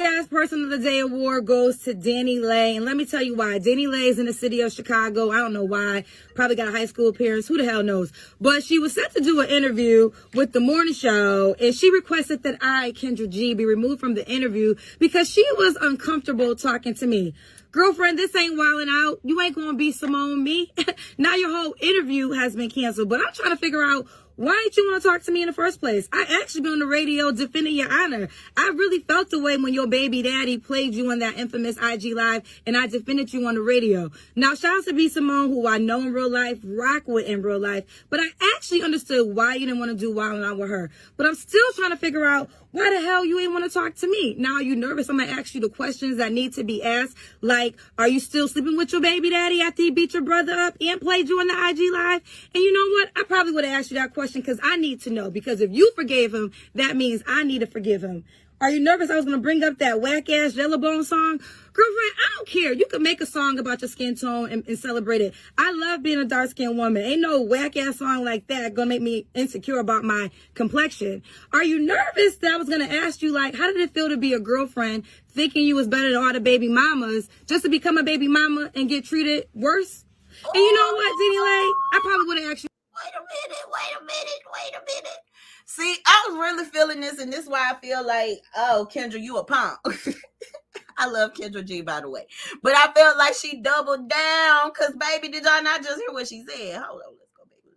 [0.00, 2.74] Ass Person of the Day award goes to DaniLeigh.
[2.74, 3.60] And let me tell you why.
[3.60, 5.30] DaniLeigh is in the city of Chicago.
[5.30, 6.02] I don't know why.
[6.34, 7.46] Probably got a high school appearance.
[7.46, 8.10] Who the hell knows?
[8.40, 11.54] But she was set to do an interview with the morning show.
[11.60, 15.76] And she requested that I, Kendra G, be removed from the interview because she was
[15.80, 17.32] uncomfortable talking to me.
[17.70, 19.20] Girlfriend, this ain't wilding out.
[19.22, 20.72] You ain't gonna be Simone me.
[21.18, 23.08] now your whole interview has been canceled.
[23.08, 25.46] But I'm trying to figure out why didn't you want to talk to me in
[25.46, 26.08] the first place?
[26.12, 28.28] I actually been on the radio defending your honor.
[28.56, 32.14] I really felt the way when your baby daddy played you on that infamous IG
[32.14, 34.10] live and I defended you on the radio.
[34.34, 37.42] Now, shout out to B Simone, who I know in real life, rock with in
[37.42, 38.26] real life, but I
[38.56, 40.90] actually understood why you didn't want to do Wild and Out with her.
[41.16, 43.94] But I'm still trying to figure out why the hell you ain't want to talk
[43.94, 44.34] to me?
[44.36, 45.08] Now, are you nervous?
[45.08, 47.16] I'm to ask you the questions that need to be asked.
[47.40, 50.76] Like, are you still sleeping with your baby daddy after he beat your brother up
[50.80, 52.20] and played you on the IG live?
[52.52, 53.10] And you know what?
[53.14, 55.30] I probably would have asked you that question because I need to know.
[55.30, 58.24] Because if you forgave him, that means I need to forgive him.
[58.60, 61.38] Are you nervous I was to bring up that whack ass Bone song?
[61.74, 62.72] Girlfriend, I don't care.
[62.72, 65.34] You can make a song about your skin tone and, and celebrate it.
[65.58, 67.02] I love being a dark skinned woman.
[67.02, 71.24] Ain't no whack ass song like that gonna make me insecure about my complexion.
[71.52, 74.16] Are you nervous that I was gonna ask you, like, how did it feel to
[74.16, 77.98] be a girlfriend thinking you was better than all the baby mamas just to become
[77.98, 80.04] a baby mama and get treated worse?
[80.44, 81.72] And you know what, Diddy Lay?
[81.92, 82.68] I probably would have asked you.
[83.04, 85.18] Wait a minute, wait a minute, wait a minute.
[85.66, 89.20] See, I was really feeling this, and this is why I feel like, oh, Kendra,
[89.20, 89.78] you a punk.
[90.98, 92.26] I love Kendra G, by the way.
[92.62, 96.28] But I felt like she doubled down because, baby, did y'all not just hear what
[96.28, 96.82] she said?
[96.82, 97.76] Hold on, let's go, baby.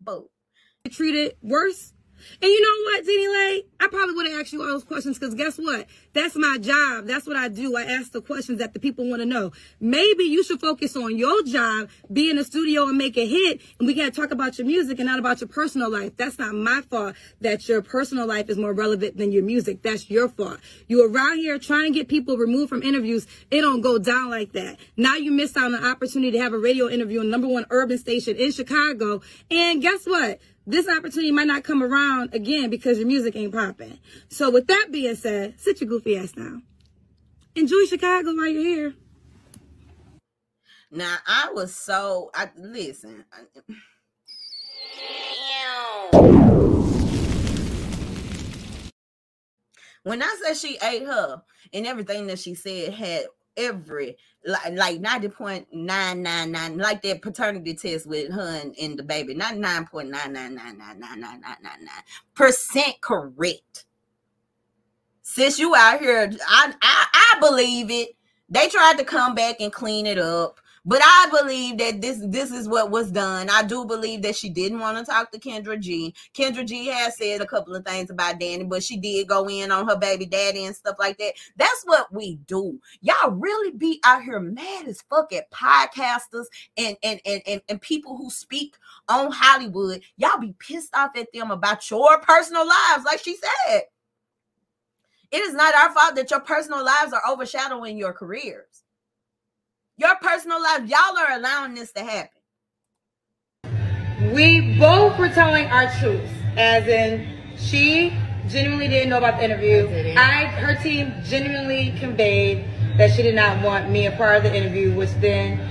[0.00, 0.26] Boom.
[0.90, 1.92] Treated worse
[2.42, 3.64] and you know what, DaniLeigh?
[3.80, 5.86] I probably would have asked you all those questions because guess what?
[6.12, 7.06] That's my job.
[7.06, 7.76] That's what I do.
[7.76, 9.52] I ask the questions that the people want to know.
[9.80, 13.60] Maybe you should focus on your job, be in the studio and make a hit,
[13.78, 16.16] and we got to talk about your music and not about your personal life.
[16.16, 19.82] That's not my fault that your personal life is more relevant than your music.
[19.82, 20.58] That's your fault.
[20.88, 23.26] You around here trying to get people removed from interviews.
[23.50, 24.78] It don't go down like that.
[24.96, 27.66] Now you missed out on the opportunity to have a radio interview on number one
[27.70, 29.20] urban station in Chicago.
[29.50, 30.40] And guess what?
[30.66, 33.98] This opportunity might not come around again because your music ain't popping.
[34.28, 36.64] So with that being said, sit your goofy ass down.
[37.54, 38.94] Enjoy Chicago while you're here.
[40.90, 43.24] Now I was so I listen.
[50.02, 51.42] When I said she ate her
[51.72, 58.32] and everything that she said had every like like 90.999 like that paternity test with
[58.32, 61.88] her and, the baby not 9.9999999
[62.34, 63.84] percent correct
[65.22, 68.10] since you out here I, I i believe it
[68.48, 72.52] they tried to come back and clean it up but I believe that this this
[72.52, 73.50] is what was done.
[73.50, 76.14] I do believe that she didn't want to talk to Kendra G.
[76.32, 79.72] Kendra G has said a couple of things about Dani, but she did go in
[79.72, 81.32] on her baby daddy and stuff like that.
[81.56, 82.78] That's what we do.
[83.00, 87.82] Y'all really be out here mad as fuck at podcasters and and and and, and
[87.82, 88.76] people who speak
[89.08, 90.02] on Hollywood.
[90.16, 93.82] Y'all be pissed off at them about your personal lives, like she said.
[95.32, 98.84] It is not our fault that your personal lives are overshadowing your careers.
[99.98, 102.30] Your personal life, y'all are allowing this to happen.
[104.34, 107.26] We both were telling our truths, as in
[107.56, 108.12] she
[108.48, 109.88] genuinely didn't know about the interview.
[110.18, 112.66] I, her team genuinely conveyed
[112.98, 115.66] that she did not want me a part of the interview, which then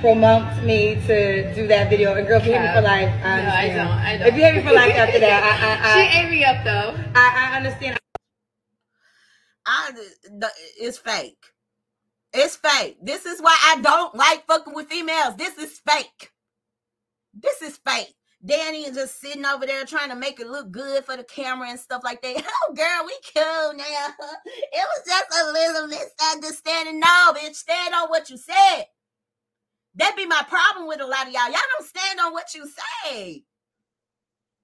[0.00, 2.14] prompted me to do that video.
[2.14, 3.88] And girl, if you hate me for life, I no, I don't.
[3.88, 4.28] I don't.
[4.28, 6.64] If you hate me for life after that, I, I, I she ate me up
[6.64, 6.96] though.
[7.16, 7.98] I, I understand.
[9.66, 9.90] I,
[10.78, 11.52] it's fake.
[12.36, 12.98] It's fake.
[13.02, 15.36] This is why I don't like fucking with females.
[15.36, 16.32] This is fake.
[17.34, 18.14] This is fake.
[18.46, 21.70] Dani is just sitting over there trying to make it look good for the camera
[21.70, 22.44] and stuff like that.
[22.68, 24.08] Oh, girl, we cool now.
[24.46, 27.00] It was just a little misunderstanding.
[27.00, 28.84] No, bitch, stand on what you said.
[29.96, 31.46] That be my problem with a lot of y'all.
[31.46, 32.66] Y'all don't stand on what you
[33.04, 33.44] say.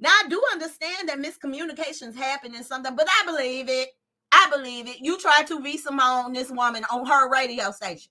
[0.01, 3.89] Now I do understand that miscommunications happen and something, but I believe it.
[4.33, 4.97] I believe it.
[5.01, 8.11] You tried to be Simone, this woman, on her radio station.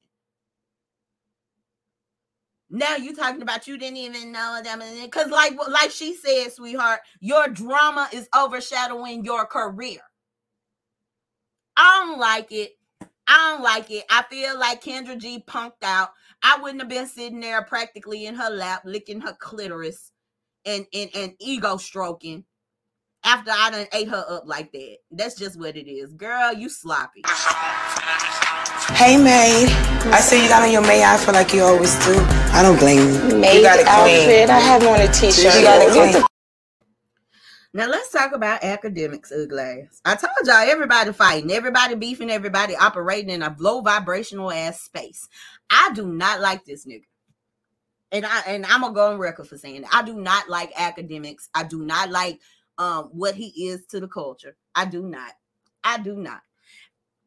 [2.70, 7.02] Now you talking about you didn't even know them, because like like she said, sweetheart,
[7.20, 10.00] your drama is overshadowing your career.
[11.76, 12.78] I don't like it.
[13.28, 14.06] I don't like it.
[14.10, 16.12] I feel like Kendra G punked out.
[16.44, 20.12] I wouldn't have been sitting there practically in her lap, licking her clitoris
[20.66, 22.46] and and, and ego stroking
[23.24, 24.98] after I done ate her up like that.
[25.12, 26.14] That's just what it is.
[26.14, 27.22] Girl, you sloppy.
[28.94, 29.66] Hey May,
[30.12, 32.16] I see you got on your May outfit like you always do.
[32.54, 33.38] I don't blame you.
[33.38, 34.50] May you got it outfit.
[34.50, 35.56] I have on a t-shirt.
[35.56, 36.24] You got it clean.
[37.74, 39.88] Now let's talk about Akademiks, ugly.
[40.04, 45.30] I told y'all everybody fighting, everybody beefing, everybody operating in a low vibrational ass space.
[45.70, 47.06] I do not like this nigga.
[48.12, 49.90] And I and I'm gonna go on record for saying that.
[49.94, 51.48] I do not like Akademiks.
[51.56, 52.42] I do not like
[52.82, 54.56] um what he is to the culture.
[54.74, 55.34] I do not.
[55.84, 56.42] I do not.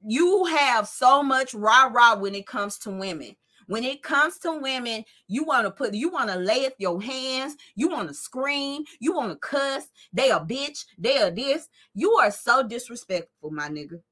[0.04, 3.36] You have so much rah-rah when it comes to women.
[3.66, 7.00] When it comes to women, you want to put, you want to lay at your
[7.00, 9.88] hands, you want to scream, you want to cuss.
[10.12, 11.68] They a bitch, they are this.
[11.94, 14.02] You are so disrespectful, my nigga.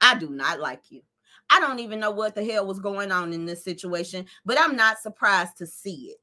[0.00, 1.02] I do not like you.
[1.48, 4.76] I don't even know what the hell was going on in this situation, but I'm
[4.76, 6.18] not surprised to see it.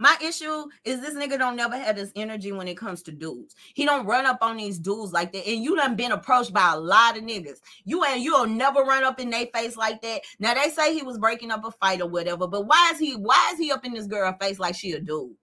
[0.00, 3.54] My issue is this nigga don't never have this energy when it comes to dudes.
[3.74, 5.46] He don't run up on these dudes like that.
[5.46, 7.58] And you done been approached by a lot of niggas.
[7.84, 10.22] You ain't you'll never run up in their face like that.
[10.38, 13.12] Now they say he was breaking up a fight or whatever, but why is he
[13.12, 15.34] why is he up in this girl face like she a dude?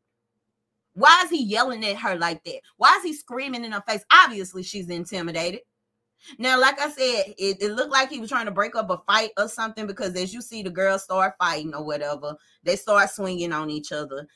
[0.94, 2.62] Why is he yelling at her like that?
[2.78, 4.04] Why is he screaming in her face?
[4.12, 5.60] Obviously, she's intimidated.
[6.40, 8.98] Now, like I said, it, it, looked like he was trying to break up a
[9.08, 13.10] fight or something because as you see the girls start fighting or whatever, they start
[13.10, 14.28] swinging on each other.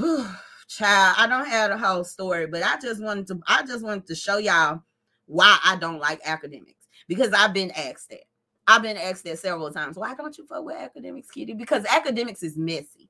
[0.68, 4.06] Child, I don't have the whole story, but I just wanted to I just wanted
[4.06, 4.82] to show y'all
[5.26, 6.74] why I don't like Akademiks
[7.08, 8.24] because I've been asked that.
[8.66, 9.96] I've been asked that several times.
[9.96, 11.54] Why don't you fuck with Akademiks, Kitty?
[11.54, 13.08] Because Akademiks is messy.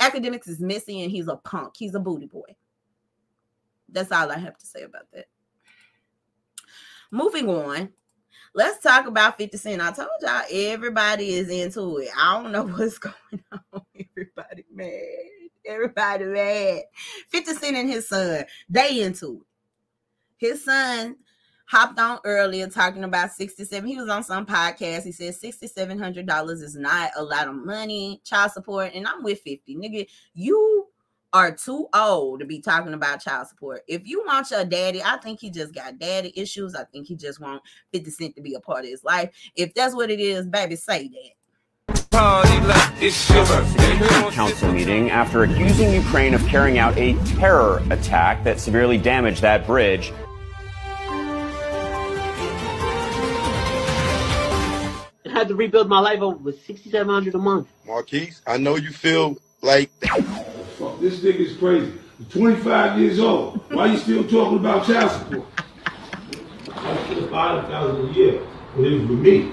[0.00, 1.74] Akademiks is messy and he's a punk.
[1.76, 2.56] He's a booty boy.
[3.88, 5.26] That's all I have to say about that.
[7.10, 7.90] Moving on.
[8.54, 9.82] Let's talk about 50 Cent.
[9.82, 12.08] I told y'all everybody is into it.
[12.16, 13.14] I don't know what's going
[13.52, 13.82] on.
[14.16, 15.41] Everybody mad.
[15.66, 16.82] Everybody mad.
[17.28, 19.46] 50 Cent and his son, they into it.
[20.36, 21.16] His son
[21.66, 23.88] hopped on earlier talking about 67.
[23.88, 25.04] He was on some podcast.
[25.04, 28.92] He said $6,700 is not a lot of money, child support.
[28.94, 29.76] And I'm with 50.
[29.76, 30.88] Nigga, you
[31.32, 33.82] are too old to be talking about child support.
[33.88, 36.74] If you want your daddy, I think he just got daddy issues.
[36.74, 39.30] I think he just want 50 Cent to be a part of his life.
[39.54, 41.41] If that's what it is, baby, say that.
[44.32, 49.66] Council meeting after accusing Ukraine of carrying out a terror attack that severely damaged that
[49.66, 50.12] bridge.
[55.24, 57.68] I had to rebuild my life over with 6700 a month.
[57.86, 59.90] Marquise, I know you feel like.
[60.00, 61.92] Fuck, this nigga's crazy.
[62.18, 63.60] He's 25 years old.
[63.72, 65.48] Why you still talking about child support?
[66.68, 68.42] I should have 5000 a year,
[68.76, 69.52] but it was with me.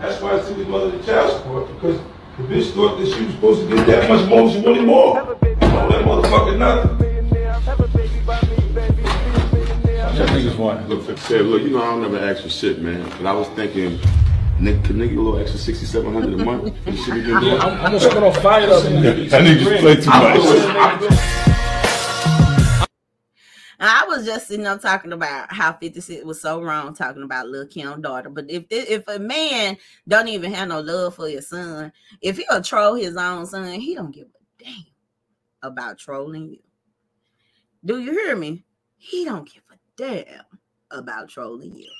[0.00, 1.98] That's why I took his mother to child support, because
[2.36, 5.18] the bitch thought that she was supposed to get that much more, she wanted more.
[5.18, 5.24] Oh,
[5.88, 6.98] that motherfucker nothing.
[10.16, 10.88] That niggas want.
[10.88, 13.08] Look, said, look, you know I don't never ask for shit, man.
[13.18, 13.98] But I was thinking,
[14.58, 17.14] nigga, can nigga get a little extra sixty seven hundred a month for the shit
[17.14, 17.60] he been doing?
[17.60, 18.82] I'm, I'm gonna start off fired up.
[18.82, 21.55] That nigga just play too much.
[23.80, 27.48] I was just sitting up talking about how 50 Cent was so wrong talking about
[27.48, 28.30] Lil Kim's daughter.
[28.30, 29.76] But if if a man
[30.08, 33.94] don't even have no love for his son, if he'll troll his own son, he
[33.94, 34.84] don't give a damn
[35.62, 36.60] about trolling you.
[37.84, 38.64] Do you hear me?
[38.96, 40.44] He don't give a damn
[40.90, 41.90] about trolling you.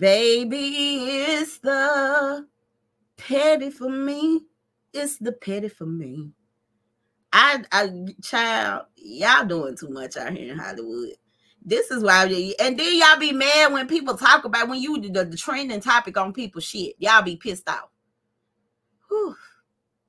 [0.00, 0.96] Baby,
[1.28, 2.46] it's the
[3.18, 4.46] petty for me.
[4.94, 6.30] It's the petty for me.
[7.34, 7.90] I, I,
[8.22, 11.16] child, y'all doing too much out here in Hollywood.
[11.62, 12.24] This is why,
[12.58, 16.16] and then y'all be mad when people talk about when you the, the trending topic
[16.16, 16.94] on people shit.
[16.98, 17.90] Y'all be pissed off.
[19.10, 19.36] Whew.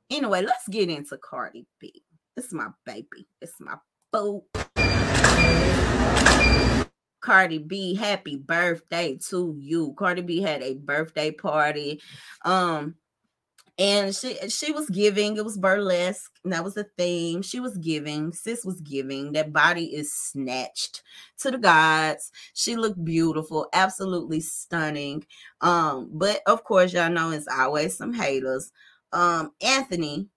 [0.10, 2.02] Anyway, let's get into Cardi B.
[2.38, 3.28] It's my baby.
[3.42, 3.76] It's my
[4.10, 4.46] boo.
[7.22, 9.94] Cardi B, happy birthday to you.
[9.98, 12.02] Cardi B had a birthday party.
[12.44, 12.96] Um,
[13.78, 17.42] and she she was giving, it was burlesque, and that was the theme.
[17.42, 19.32] She was giving, sis was giving.
[19.32, 21.02] That body is snatched
[21.40, 22.32] to the gods.
[22.54, 25.26] She looked beautiful, absolutely stunning.
[25.62, 28.72] Um, but of course, y'all know it's always some haters.
[29.14, 30.28] Um, Anthony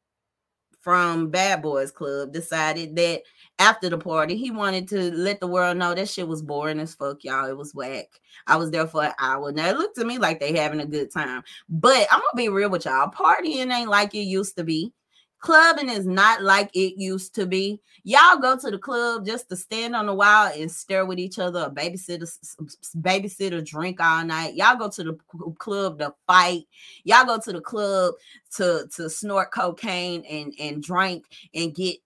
[0.80, 3.22] from Bad Boys Club decided that
[3.58, 6.94] after the party, he wanted to let the world know that shit was boring as
[6.94, 7.48] fuck, y'all.
[7.48, 8.08] It was whack.
[8.46, 9.52] I was there for an hour.
[9.52, 11.42] Now it looked to me like they having a good time.
[11.68, 13.10] But I'm gonna be real with y'all.
[13.10, 14.92] Partying ain't like it used to be.
[15.38, 17.78] Clubbing is not like it used to be.
[18.02, 21.38] Y'all go to the club just to stand on the wall and stare with each
[21.38, 24.54] other, or babysit, a, babysit a drink all night.
[24.54, 25.18] Y'all go to the
[25.58, 26.62] club to fight.
[27.04, 28.14] Y'all go to the club
[28.56, 31.98] to to snort cocaine and and drink and get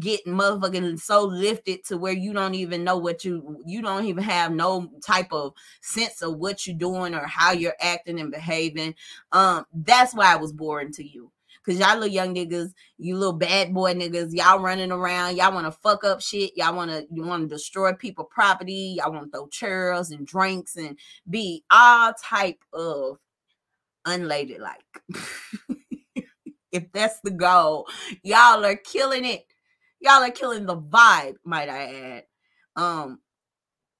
[0.00, 4.24] get motherfucking so lifted to where you don't even know what you you don't even
[4.24, 8.94] have no type of sense of what you're doing or how you're acting and behaving.
[9.32, 11.30] Um that's why I was boring to you.
[11.62, 15.66] Because y'all little young niggas you little bad boy niggas y'all running around y'all want
[15.66, 19.30] to fuck up shit y'all want to you want to destroy people property y'all want
[19.30, 23.18] to throw chairs and drinks and be all type of
[24.06, 24.82] unladylike.
[26.74, 27.86] If that's the goal.
[28.24, 29.46] Y'all are killing it
[30.04, 32.24] Y'all are killing the vibe, might I add.
[32.76, 33.20] Um,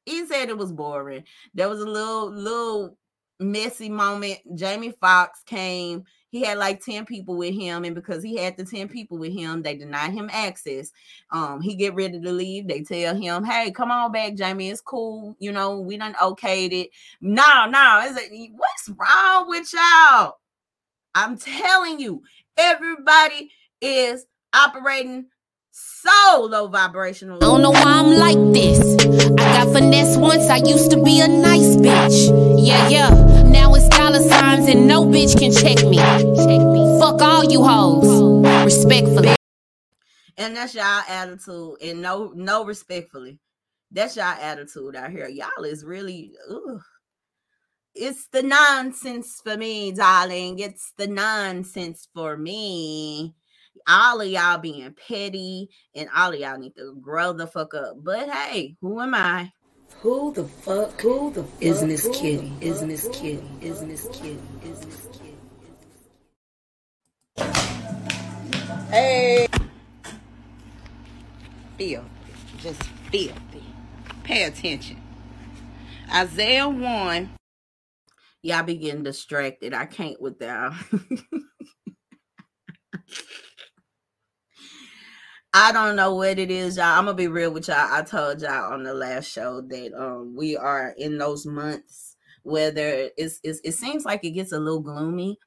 [0.05, 1.25] he said it was boring.
[1.55, 2.99] There was a little little
[3.41, 4.41] messy moment.
[4.55, 6.05] Jamie Foxx came.
[6.29, 9.33] He had like 10 people with him, and because he had the 10 people with
[9.33, 10.91] him, they denied him access.
[11.31, 12.69] Um, he get ready to leave.
[12.69, 14.69] They tell him, Hey, come on back, Jamie.
[14.69, 15.35] It's cool.
[15.39, 16.91] You know, we done okayed it.
[17.23, 20.35] No, no, is it what's wrong with y'all?
[21.15, 22.23] I'm telling you,
[22.59, 25.27] everybody is operating
[25.75, 27.39] so low vibrational.
[27.39, 28.81] I don't know why I'm like this.
[29.41, 30.49] I got finesse once.
[30.49, 32.65] I used to be a nice bitch.
[32.65, 33.43] Yeah, yeah.
[33.43, 35.97] Now it's dollar signs and no bitch can check me.
[35.97, 36.99] Check me.
[37.01, 38.65] Fuck all you hoes.
[38.65, 39.35] Respectfully.
[40.37, 41.77] And that's y'all attitude.
[41.83, 43.41] And no, no respectfully.
[43.91, 45.29] That's y'all attitude out here.
[45.29, 46.83] Y'all is really ugh.
[47.97, 50.59] It's the nonsense for me, darling.
[50.59, 53.35] It's the nonsense for me
[53.87, 57.97] all of y'all being petty and all of y'all need to grow the fuck up.
[58.03, 59.53] But hey, who am I?
[60.01, 61.01] Who the fuck?
[61.01, 61.63] Who the fuck?
[61.63, 62.53] Isn't this kitty?
[62.61, 63.43] Isn't this kitty?
[63.61, 64.39] Isn't this kitty?
[64.63, 65.35] Isn't this kitty?
[68.91, 69.47] Hey.
[71.79, 72.05] Feel.
[72.59, 73.35] Just feel.
[74.25, 75.01] Pay attention.
[76.15, 77.31] Isaiah 1.
[78.43, 79.73] Y'all be getting distracted.
[79.73, 80.75] I can't with that.
[85.55, 86.87] I don't know what it is, y'all.
[86.99, 87.77] I'm gonna be real with y'all.
[87.79, 92.73] I told y'all on the last show that um we are in those months where
[92.73, 95.39] there is it, seems like it gets a little gloomy.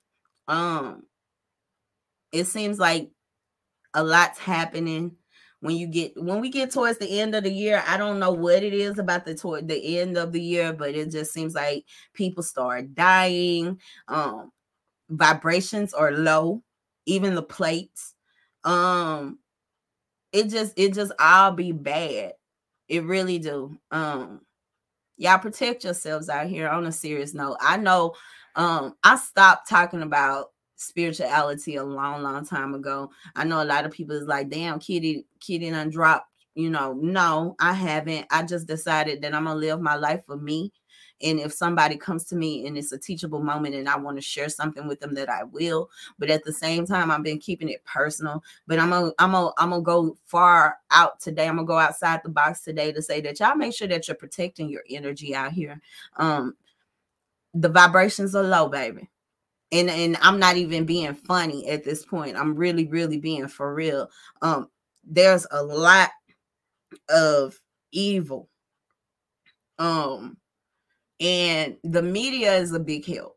[0.47, 1.03] Um
[2.31, 3.09] it seems like
[3.93, 5.13] a lot's happening
[5.61, 8.31] when you get when we get towards the end of the year i don't know
[8.31, 11.55] what it is about the toward the end of the year but it just seems
[11.55, 14.51] like people start dying um
[15.09, 16.63] vibrations are low
[17.07, 18.15] even the plates
[18.65, 19.39] um
[20.37, 22.33] it just it just all be bad.
[22.87, 23.77] It really do.
[23.91, 24.41] Um
[25.17, 27.57] y'all protect yourselves out here on a serious note.
[27.59, 28.13] I know
[28.55, 33.09] um I stopped talking about spirituality a long, long time ago.
[33.35, 36.29] I know a lot of people is like, damn, kitty, kitty done dropped.
[36.53, 38.27] You know, no, I haven't.
[38.31, 40.71] I just decided that I'm gonna live my life for me
[41.21, 44.21] and if somebody comes to me and it's a teachable moment and I want to
[44.21, 45.89] share something with them, that I will.
[46.19, 48.43] But at the same time, I've been keeping it personal.
[48.67, 51.47] But I'm gonna I'm gonna I'm gonna go far out today.
[51.47, 54.15] I'm gonna go outside the box today to say that y'all make sure that you're
[54.15, 55.81] protecting your energy out here.
[56.17, 56.55] Um,
[57.53, 59.09] the vibrations are low, baby
[59.71, 62.37] and and I'm not even being funny at this point.
[62.37, 64.09] I'm really really being for real.
[64.41, 64.69] Um
[65.03, 66.09] there's a lot
[67.09, 67.59] of
[67.91, 68.49] evil
[69.79, 70.37] um
[71.19, 73.35] and the media is a big help.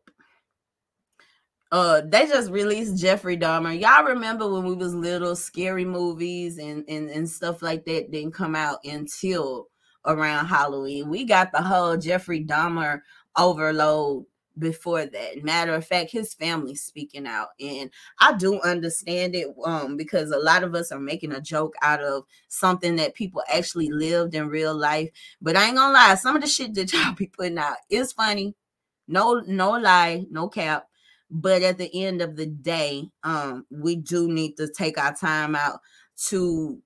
[1.71, 3.79] Uh, they just released Jeffrey Dahmer.
[3.79, 8.33] Y'all remember when we was little, scary movies and, and and stuff like that didn't
[8.33, 9.67] come out until
[10.05, 11.09] around Halloween.
[11.09, 12.99] We got the whole Jeffrey Dahmer
[13.37, 14.25] overload
[14.57, 15.43] before that.
[15.43, 17.89] Matter of fact, his family speaking out, and
[18.19, 22.01] I do understand it um, because a lot of us are making a joke out
[22.01, 25.09] of something that people actually lived in real life.
[25.41, 28.11] But I ain't gonna lie, some of the shit that y'all be putting out is
[28.13, 28.55] funny.
[29.07, 30.87] No, no lie, no cap.
[31.29, 35.55] But at the end of the day, um, we do need to take our time
[35.55, 35.79] out
[36.27, 36.81] to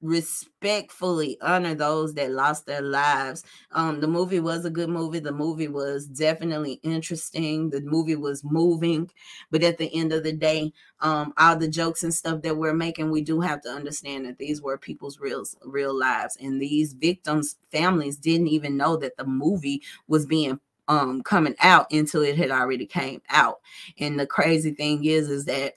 [0.00, 3.42] respectfully honor those that lost their lives.
[3.72, 5.18] Um, the movie was a good movie.
[5.18, 7.70] The movie was definitely interesting.
[7.70, 9.10] The movie was moving,
[9.50, 12.74] but at the end of the day, um, all the jokes and stuff that we're
[12.74, 16.92] making, we do have to understand that these were people's real real lives, and these
[16.94, 22.36] victims' families didn't even know that the movie was being um coming out until it
[22.36, 23.60] had already came out.
[23.98, 25.74] And the crazy thing is, is that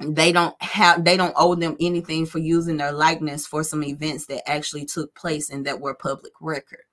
[0.00, 4.26] they don't have they don't owe them anything for using their likeness for some events
[4.26, 6.84] that actually took place and that were public record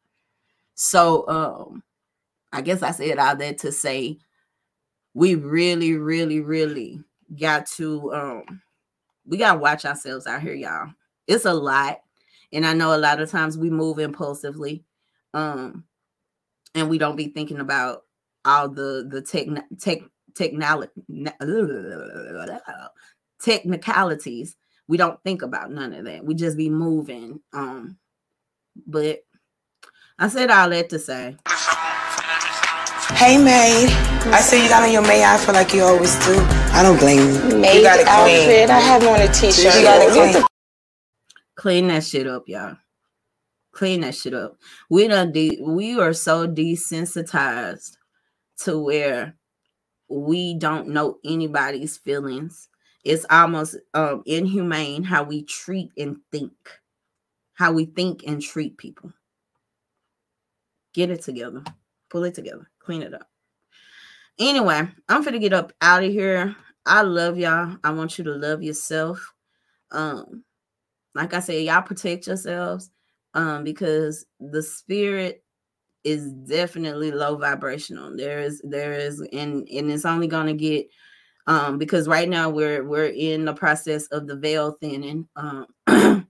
[0.76, 1.84] so um
[2.52, 4.18] i guess i said all that to say
[5.14, 7.02] we really really really
[7.40, 8.62] got to um
[9.28, 10.92] we gotta watch ourselves out here, y'all.
[11.28, 12.00] It's a lot.
[12.54, 14.84] And I know a lot of times we move impulsively.
[15.34, 15.84] Um
[16.74, 18.04] and we don't be thinking about
[18.46, 19.48] all the the tech
[19.80, 20.00] tech
[20.38, 20.92] technology
[23.42, 24.56] technicalities.
[24.88, 26.24] We don't think about none of that.
[26.24, 27.42] We just be moving.
[27.54, 27.98] Um,
[28.86, 29.20] but
[30.20, 31.36] I said all that to say.
[33.16, 33.88] Hey, May.
[34.32, 36.38] I see you got on your May i feel like you always do.
[36.74, 37.60] I don't blame you.
[37.60, 38.70] May you got it outfit.
[38.70, 39.76] I have on a t-shirt.
[39.76, 40.44] You got it clean.
[41.56, 42.78] Clean that shit up, y'all.
[43.72, 44.58] Clean that shit up.
[44.90, 47.98] We done de- we are so desensitized
[48.60, 49.36] to where
[50.10, 52.70] we don't know anybody's feelings.
[53.04, 56.52] It's almost um, inhumane how we treat and think,
[57.54, 59.14] how we think and treat people.
[60.94, 61.64] Get it together,
[62.10, 63.28] pull it together, clean it up.
[64.40, 66.56] Anyway, I'm gonna get up out of here.
[66.86, 67.78] I love y'all.
[67.84, 69.34] I want you to love yourself.
[69.92, 70.44] Um,
[71.16, 72.92] like I said, y'all protect yourselves
[73.34, 75.44] um, because the spirit
[76.04, 78.16] is definitely low vibrational.
[78.16, 80.88] There is there is and and it's only gonna get
[81.48, 85.28] um because right now we're we're in the process of the veil thinning.
[85.36, 85.68] Um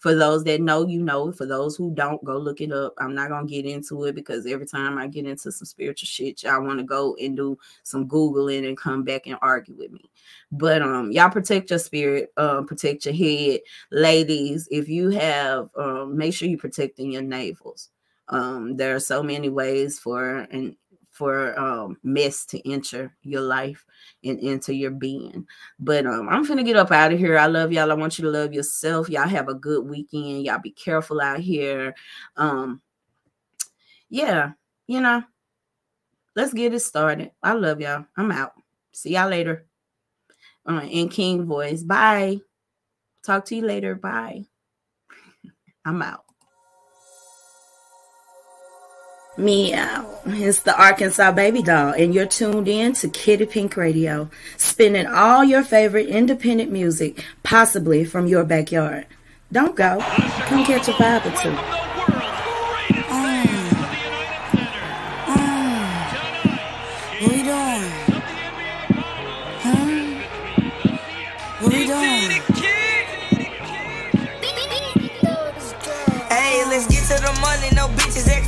[0.00, 2.94] for those that know, you know, for those who don't, go look it up.
[2.98, 6.42] I'm not gonna get into it because every time I get into some spiritual shit,
[6.42, 10.10] y'all want to go and do some googling and come back and argue with me.
[10.50, 14.66] But um, y'all protect your spirit, um, protect your head, ladies.
[14.70, 17.90] If you have, um, make sure you're protecting your navels.
[18.30, 20.76] Um, there are so many ways for and
[21.10, 23.84] for um mess to enter your life
[24.24, 25.46] and into your being.
[25.78, 27.36] But um, I'm gonna get up out of here.
[27.36, 27.90] I love y'all.
[27.90, 29.08] I want you to love yourself.
[29.08, 30.44] Y'all have a good weekend.
[30.44, 31.94] Y'all be careful out here.
[32.36, 32.80] Um,
[34.08, 34.52] yeah,
[34.86, 35.22] you know,
[36.36, 37.32] let's get it started.
[37.42, 38.06] I love y'all.
[38.16, 38.52] I'm out.
[38.92, 39.66] See y'all later.
[40.66, 41.82] Uh, in King voice.
[41.82, 42.40] Bye.
[43.22, 43.94] Talk to you later.
[43.94, 44.44] Bye.
[45.84, 46.24] I'm out.
[49.40, 50.04] Meow.
[50.26, 54.28] Uh, it's the Arkansas Baby Doll, and you're tuned in to Kitty Pink Radio,
[54.58, 59.06] spinning all your favorite independent music, possibly from your backyard.
[59.50, 59.98] Don't go.
[60.00, 61.50] Come catch a vibe or two.
[63.08, 63.46] Mm.
[65.26, 65.40] Mm.
[66.44, 66.58] Mm.
[67.22, 67.90] What we doing?
[69.64, 69.86] Huh?
[71.60, 72.30] What we doing?
[76.28, 77.68] Hey, let's get to the money.
[77.74, 78.39] No bitches act funny.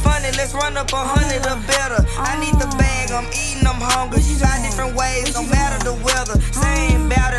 [0.42, 2.02] Let's run up a hundred or better.
[2.18, 3.12] I need the bag.
[3.12, 3.64] I'm eating.
[3.64, 4.18] I'm hungry.
[4.40, 5.32] Try different ways.
[5.34, 6.34] No matter the weather.
[6.50, 7.32] Same battle.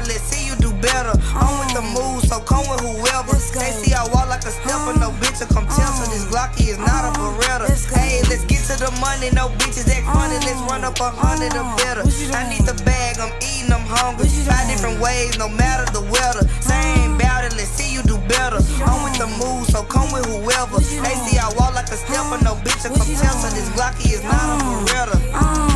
[0.83, 1.15] Better.
[1.39, 3.31] I'm with the move, so come with whoever.
[3.31, 4.99] They see I walk like a stepper.
[4.99, 5.87] No bitch will come tell.
[5.95, 7.71] So this Glocky is not a Beretta.
[7.95, 9.31] Hey, let's get to the money.
[9.31, 10.35] No bitches act funny.
[10.43, 12.03] Let's run up a hundred or better.
[12.35, 13.17] I need the bag.
[13.23, 13.71] I'm eating.
[13.71, 14.27] I'm hungry.
[14.43, 15.39] Try different ways.
[15.39, 16.43] No matter the weather.
[16.59, 17.55] Same battle.
[17.55, 18.59] Let's see you do better.
[18.83, 20.83] I'm with the move, so come with whoever.
[20.83, 22.43] They see I walk like a stepper.
[22.43, 23.35] No bitch will come tell.
[23.39, 25.72] So this Glocky is not a Beretta.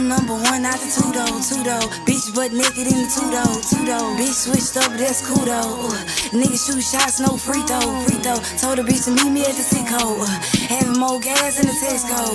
[0.00, 1.86] I'm number one out the two though, two though.
[2.08, 4.16] Bitch butt naked in the two though, two though.
[4.16, 5.92] Bitch switched up, that's cool though.
[5.92, 6.00] Uh,
[6.32, 8.40] Nigga shoot shots, no free throw, free throw.
[8.56, 10.22] Told the bitch to meet me at the hole.
[10.22, 10.26] Uh,
[10.72, 12.32] having more gas in the Tesco.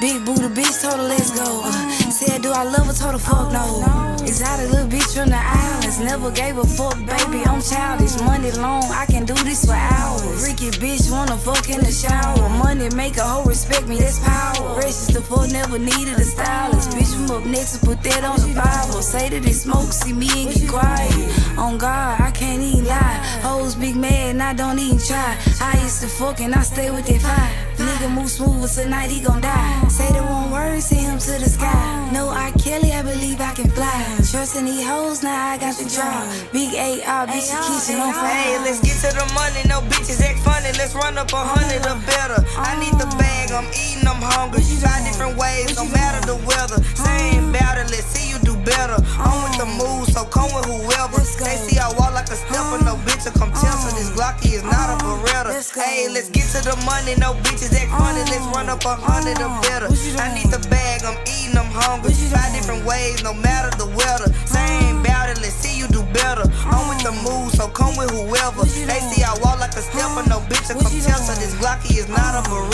[0.00, 1.62] Big booty bitch told her let's go.
[1.64, 2.92] Uh, said do I love her?
[2.92, 4.19] Told her fuck no.
[4.30, 5.98] Exotic little bitch from the islands.
[5.98, 7.42] Never gave a fuck, baby.
[7.50, 8.14] I'm childish.
[8.22, 10.46] Money long, I can do this for hours.
[10.46, 12.48] Freaky bitch wanna fuck in the shower.
[12.62, 14.74] Money make a hoe respect me, that's power.
[14.76, 16.90] Precious the fuck, never needed a stylist.
[16.90, 19.02] Bitch from up next to put that on the Bible.
[19.02, 21.58] Say that they smoke, see me and get quiet.
[21.58, 23.18] On God, I can't even lie.
[23.42, 25.36] Hoes big mad and I don't even try.
[25.60, 27.69] I used to fuck and I stay with that fire.
[27.80, 29.88] Nigga move smooth, but tonight he gon' die.
[29.88, 32.10] Say the one word, send him to the sky.
[32.12, 32.52] No R.
[32.60, 34.04] Kelly, I believe I can fly.
[34.30, 36.20] Trust in these hoes, now I got the draw.
[36.52, 38.60] Big AR, bitch, the kitchen on Hey, fire.
[38.68, 39.62] let's get to the money.
[39.66, 40.70] No bitches act funny.
[40.76, 42.44] Let's run up a hundred or better.
[42.60, 43.50] I need the bag.
[43.52, 44.06] I'm eating.
[44.06, 44.60] I'm hungry.
[44.80, 45.76] Try different ways.
[45.76, 46.78] No matter the weather.
[46.94, 47.84] Same battle.
[47.88, 48.98] Let's see you do better.
[49.22, 51.22] I'm with the move, so come with whoever.
[51.22, 52.82] They see I walk like a stepper.
[52.82, 53.76] No bitch will come tell.
[53.78, 55.54] So this Glocky is not a Beretta.
[55.74, 57.14] Hey, let's get to the money.
[57.16, 58.22] No bitches act funny.
[58.26, 59.86] Let's run up a hundred or better.
[60.18, 61.06] I need the bag.
[61.06, 61.56] I'm eating.
[61.56, 62.12] I'm hungry.
[62.30, 63.22] Try different ways.
[63.22, 64.28] No matter the weather.
[64.46, 65.38] Same battle.
[65.42, 66.44] Let's see you do better.
[66.66, 68.66] I'm with the move, so come with whoever.
[68.66, 70.26] They see I walk like a stepper.
[70.26, 71.20] No bitch will come tell.
[71.22, 72.69] So this Glocky is not a Beretta.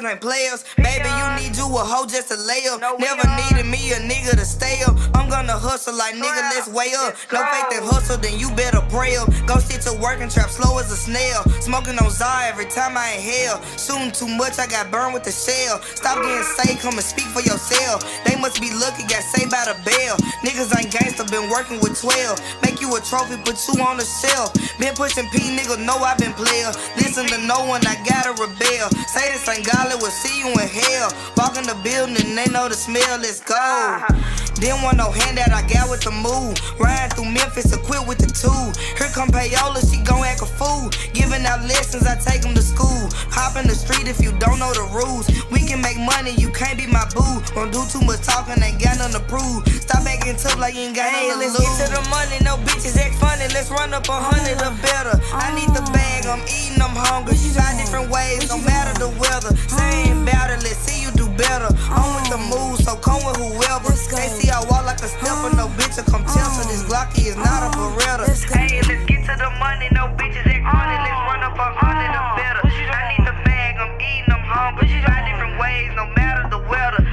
[0.00, 0.64] Boys ain't players.
[0.76, 2.80] Baby, you need you a hoe just to lay up.
[2.98, 4.96] Never needed me a nigga to stay up.
[5.14, 7.14] I'm gonna hustle like nigga, let's weigh up.
[7.32, 9.28] No faith in hustle, then you better pray up.
[9.46, 11.42] Go sit to work and trap slow as a snail.
[11.60, 13.60] Smoking on Zar every time I inhale.
[13.76, 15.80] Shooting too much, I got burned with the shell.
[15.94, 18.04] Stop getting saved, come and speak for yourself.
[18.24, 20.16] They must be lucky, got saved by the bell.
[20.44, 22.38] Niggas ain't gangster, been working with 12.
[22.62, 24.54] Make you a trophy, put you on the shelf.
[24.78, 26.70] Been pushing P, nigga, know I been player.
[26.96, 28.88] Listen to no one, I gotta rebel.
[29.08, 31.12] Say this ain't godly, we'll see you in hell.
[31.36, 33.54] Walk in the building, they know the smell, let's go.
[33.56, 34.06] Ah.
[34.54, 36.58] Didn't want no handout, I got with the move.
[36.80, 38.50] Riding through Memphis, equipped with the two.
[38.98, 40.90] Here come Payola, she gon' act a fool.
[41.14, 43.06] Giving out lessons, I take them to school.
[43.30, 45.30] Hop in the street if you don't know the rules.
[45.54, 47.38] We can make money, you can't be my boo.
[47.54, 49.62] Don't do too much talking, ain't got nothing to prove.
[49.78, 52.38] Stop acting tough like you ain't got Hey, nothing to let's get to the money,
[52.42, 53.46] no bitches act funny.
[53.54, 54.82] Let's run up a hundred or ah.
[54.82, 55.14] better.
[55.30, 57.38] I need the bag, I'm eating, I'm hungry.
[57.58, 59.50] Try different ways, no matter the weather.
[59.78, 61.70] Saying about it, let's see you do better.
[61.94, 63.94] I'm with the move, so come with whoever.
[63.94, 66.50] They see I walk like a stepper, no bitch will come tell.
[66.50, 68.26] So this Glocky is not a Beretta.
[68.50, 70.96] Hey, let's get to the money, no bitches act funny.
[71.06, 72.62] Let's run up a hundred or better.
[72.66, 74.88] I need the bag, I'm eating, I'm hungry.
[74.88, 77.04] Try different ways, no matter the weather.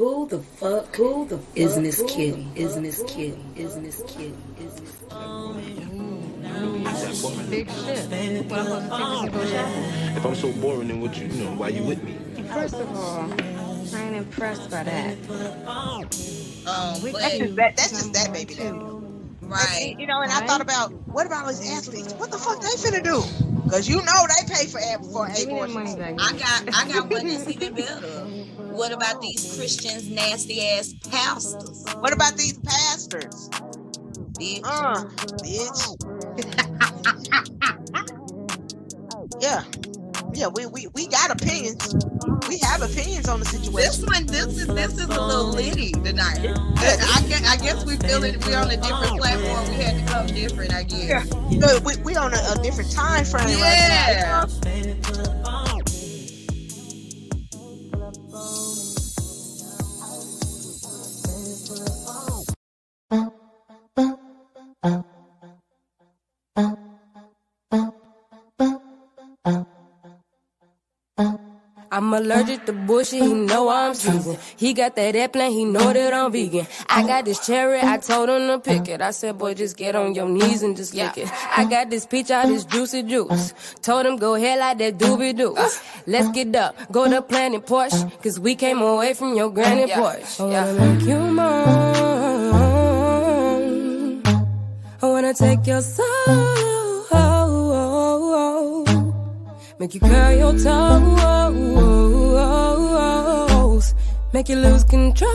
[0.00, 0.96] Who the fuck?
[0.96, 1.56] Who the fuck?
[1.58, 2.48] Isn't this kitty?
[2.54, 3.38] Isn't this kitty?
[3.54, 4.34] Isn't this kitty?
[4.58, 5.02] Isn't this
[7.50, 8.46] Big shit.
[8.46, 11.26] What I'm supposed to take you to go If I'm so boring, then what you,
[11.26, 12.16] you know, why you with me?
[12.44, 15.18] First of all, I ain't impressed by that.
[15.68, 18.99] Um, We- that's just that, that's just that baby daddy.
[19.50, 19.96] Right.
[19.98, 22.14] You know, and I thought about what about those athletes?
[22.14, 23.22] What the fuck they finna do?
[23.70, 25.96] Cause you know they pay for ab- for abortions.
[26.18, 28.30] I got I got one that's even better.
[28.70, 31.84] What about these Christians, nasty ass pastors?
[32.00, 33.50] What about these pastors?
[34.40, 34.62] Bitch.
[34.64, 35.04] Uh,
[35.44, 35.96] bitch.
[39.40, 39.64] yeah.
[40.40, 41.94] Yeah, we, we, we got opinions.
[42.48, 43.76] We have opinions on the situation.
[43.76, 46.38] This one, this is this is a little litty tonight.
[46.38, 48.42] I guess, I guess we feel it.
[48.46, 49.68] We're on a different platform.
[49.68, 50.72] We had to come different.
[50.72, 51.30] I guess.
[51.50, 51.78] Yeah.
[51.84, 54.44] We, we on a, a different time frame Yeah.
[54.44, 55.79] right
[72.30, 74.38] allergic to bullshit, he know I'm seasoned.
[74.56, 76.66] He got that airplane, he know that I'm vegan.
[76.88, 79.00] I got this cherry, I told him to pick it.
[79.00, 81.28] I said, boy, just get on your knees and just lick it.
[81.56, 83.52] I got this peach out, this juicy juice.
[83.82, 85.56] Told him go ahead like that doobie doo.
[86.06, 90.40] Let's get up, go to Planet Porsche, cause we came away from your granny porch.
[90.40, 92.60] I wanna make you mine.
[95.02, 96.60] I wanna take your soul.
[99.78, 101.99] Make you curl your toes.
[104.32, 105.30] Make you lose control.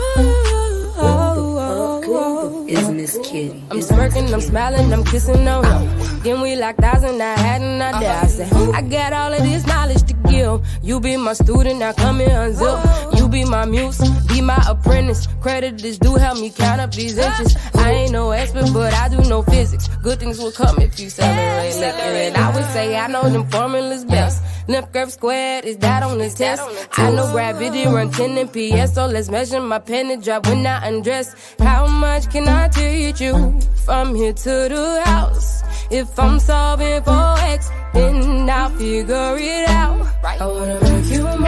[2.66, 3.62] Isn't this kitty?
[3.70, 5.88] I'm smirking, I'm smiling, I'm kissing on you.
[6.20, 8.20] Then we locked eyes and I had an idea.
[8.22, 10.66] I said, I got all of this knowledge to give.
[10.82, 13.18] You be my student, now come here unzip.
[13.18, 13.98] You be my muse,
[14.28, 15.26] be my apprentice.
[15.40, 17.56] Creditors do help me count up these inches.
[17.74, 19.88] I ain't no expert, but I do know physics.
[20.02, 22.16] Good things will come if you celebrate liquor.
[22.26, 24.42] And I would say I know them formulas best.
[24.68, 26.62] Left curve squared, is that on the test?
[26.98, 30.88] I know gravity run 10 and PS, so let's measure my penny drop when I
[30.88, 31.34] undress.
[31.60, 35.62] How much can I teach you from here to the house?
[35.90, 40.06] If I'm solving for X, then I'll figure it out.
[40.24, 41.46] I wanna make you mine.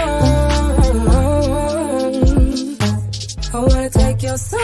[3.52, 4.60] I wanna take your soul.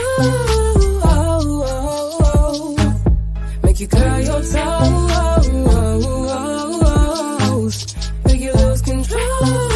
[3.65, 5.49] Make you curl your toes.
[8.25, 9.75] Make you lose control.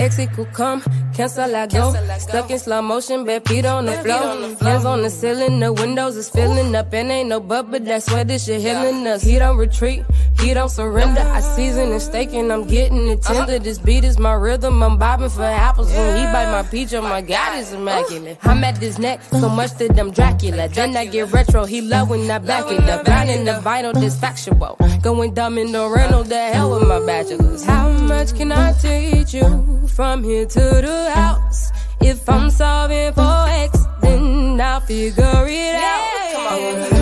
[0.00, 0.82] X equal come,
[1.18, 1.92] cancel I go.
[2.18, 4.26] Stuck in slow motion, bare feet on the floor.
[4.62, 6.94] Hands on the ceiling, the windows is filling up.
[6.94, 9.22] And ain't no bubble, that's why this shit healing us.
[9.22, 10.04] He don't retreat,
[10.40, 11.20] he don't surrender.
[11.20, 13.58] I season and steak and I'm getting it tender.
[13.58, 15.90] This beat is my rhythm, I'm bobbing for apples.
[15.92, 18.38] When he bite my peach, oh my god, it's immaculate.
[18.42, 20.68] I'm at this neck, so much that I'm Dracula.
[20.68, 23.04] Then I get retro, he love when I back it up.
[23.04, 24.76] Grinding the vinyl, this factual.
[25.02, 27.64] Going dumb in the rental, the hell with my bachelors.
[27.64, 31.70] How much can I teach you from here to the house?
[32.00, 36.97] If I'm solving for X, then I'll figure it out.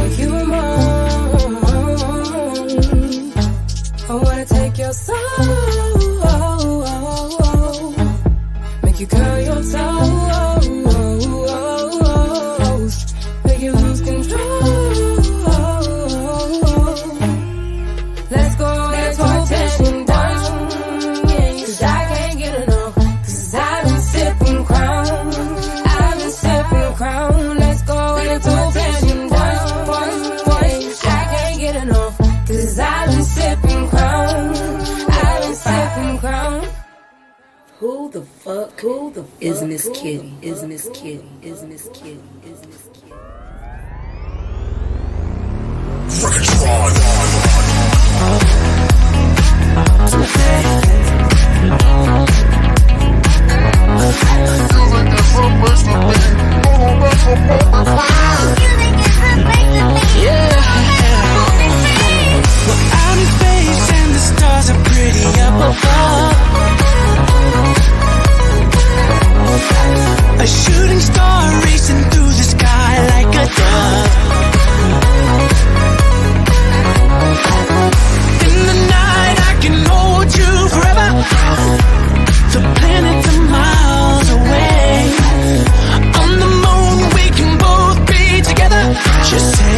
[4.08, 9.72] I wanna take your soul, oh, oh, oh, make you curl your toes,
[38.46, 38.80] fuck?
[38.80, 40.32] Who the fuck is Miss Kitty?
[40.40, 41.28] Is Miss Kitty?
[41.42, 42.22] Is Miss Kitty?
[42.44, 43.12] Is Miss Kitty?
[62.66, 66.95] Well, out in space and the stars are pretty up above.
[70.38, 74.10] A shooting star racing through the sky like a dove.
[78.46, 81.08] In the night, I can hold you forever.
[82.54, 84.88] The planets are miles away.
[86.22, 88.84] On the moon, we can both be together.
[89.30, 89.75] Just say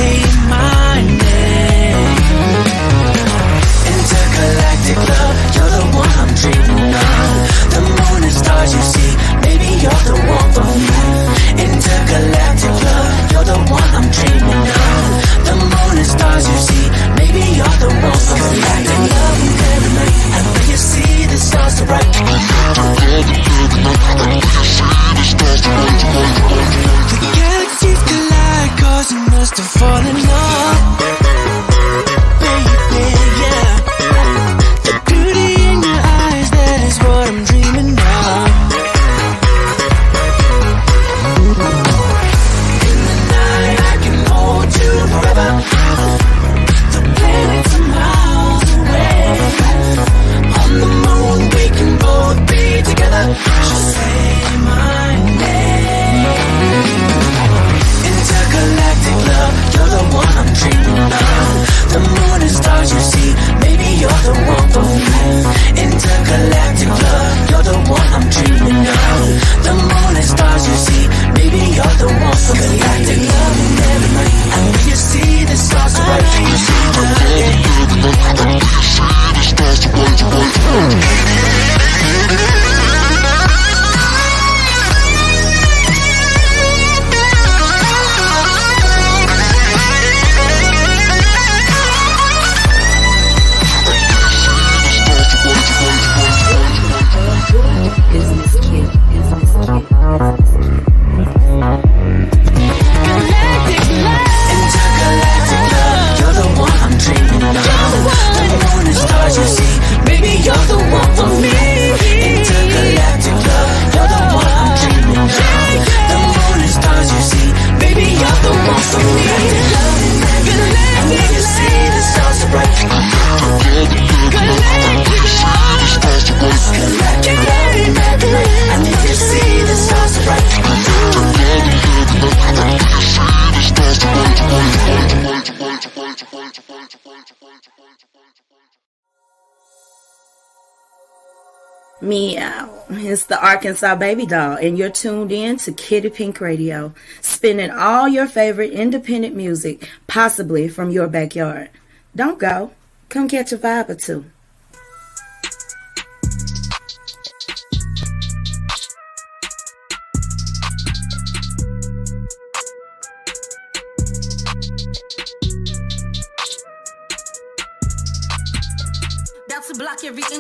[142.01, 142.71] Meow.
[142.91, 147.71] Uh, it's the Arkansas Baby Doll, and you're tuned in to Kitty Pink Radio, spinning
[147.71, 151.71] all your favorite independent music, possibly from your backyard.
[152.15, 152.71] Don't go.
[153.09, 154.27] Come catch a vibe or two.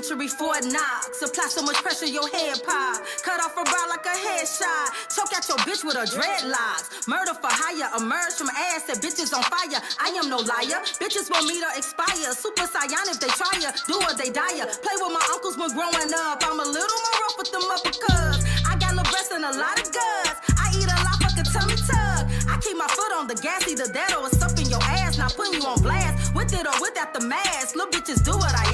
[0.09, 1.21] Entry before it knocks.
[1.23, 3.03] Apply so much pressure, your head pop.
[3.23, 4.89] Cut off a brow like a headshot.
[5.15, 7.09] Choke out your bitch with her dreadlocks.
[7.09, 7.91] Murder for hire.
[7.97, 9.81] Emerge from ass that bitches on fire.
[10.01, 10.81] I am no liar.
[11.01, 12.33] Bitches want me to expire.
[12.33, 13.71] Super Saiyan if they try ya.
[13.87, 14.65] Do or they die ya.
[14.81, 16.41] Play with my uncles when growing up.
[16.45, 18.45] I'm a little more rough with them uppercuts.
[18.65, 20.39] I got no breasts and a lot of guts.
[20.57, 22.25] I eat a lot, fuck a tummy tuck.
[22.49, 25.19] I keep my foot on the gas, either that or it's up in your ass.
[25.19, 26.35] Not putting you on blast.
[26.35, 27.77] With it or without the mask.
[27.77, 28.68] Little bitches do what I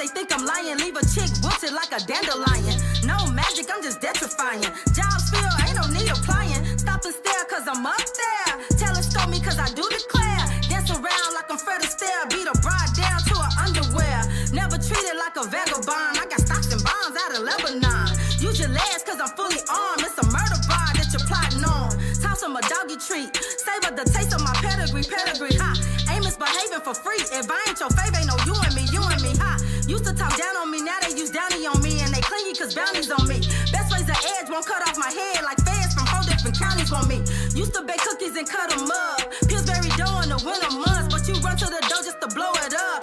[0.00, 0.80] they think I'm lying.
[0.80, 2.72] Leave a chick wilted like a dandelion.
[3.04, 4.72] No magic, I'm just detrifying.
[4.96, 6.64] Jobs feel, ain't no need applying.
[6.80, 8.52] Stop and stare, cause I'm up there.
[8.80, 10.40] Telescope me, cause I do declare.
[10.72, 12.24] Dance around like I'm Fred Astaire.
[12.32, 14.24] Beat a bride down to her underwear.
[14.56, 16.16] Never treated like a vagabond.
[16.16, 18.16] I got stocks and bonds out of Lebanon.
[18.40, 20.00] Use your legs, cause I'm fully armed.
[20.00, 21.92] It's a murder bar that you're plotting on.
[22.24, 23.36] Toss them a doggy treat.
[23.36, 25.76] Savor the taste of my pedigree, pedigree, ha.
[25.76, 26.16] Huh?
[26.16, 27.20] Aim is behaving for free.
[27.20, 29.59] If I ain't your fave, ain't no you and me, you and me, ha.
[29.59, 29.59] Huh?
[29.90, 32.54] Used to talk down on me, now they use downy on me, and they clingy
[32.54, 33.40] cause bounties on me.
[33.72, 36.92] Best ways to edge won't cut off my head like feds from whole different counties
[36.92, 37.16] on me.
[37.58, 39.18] Used to bake cookies and cut them up.
[39.48, 42.52] Pillsbury dough in the winter months, but you run to the dough just to blow
[42.62, 42.99] it up.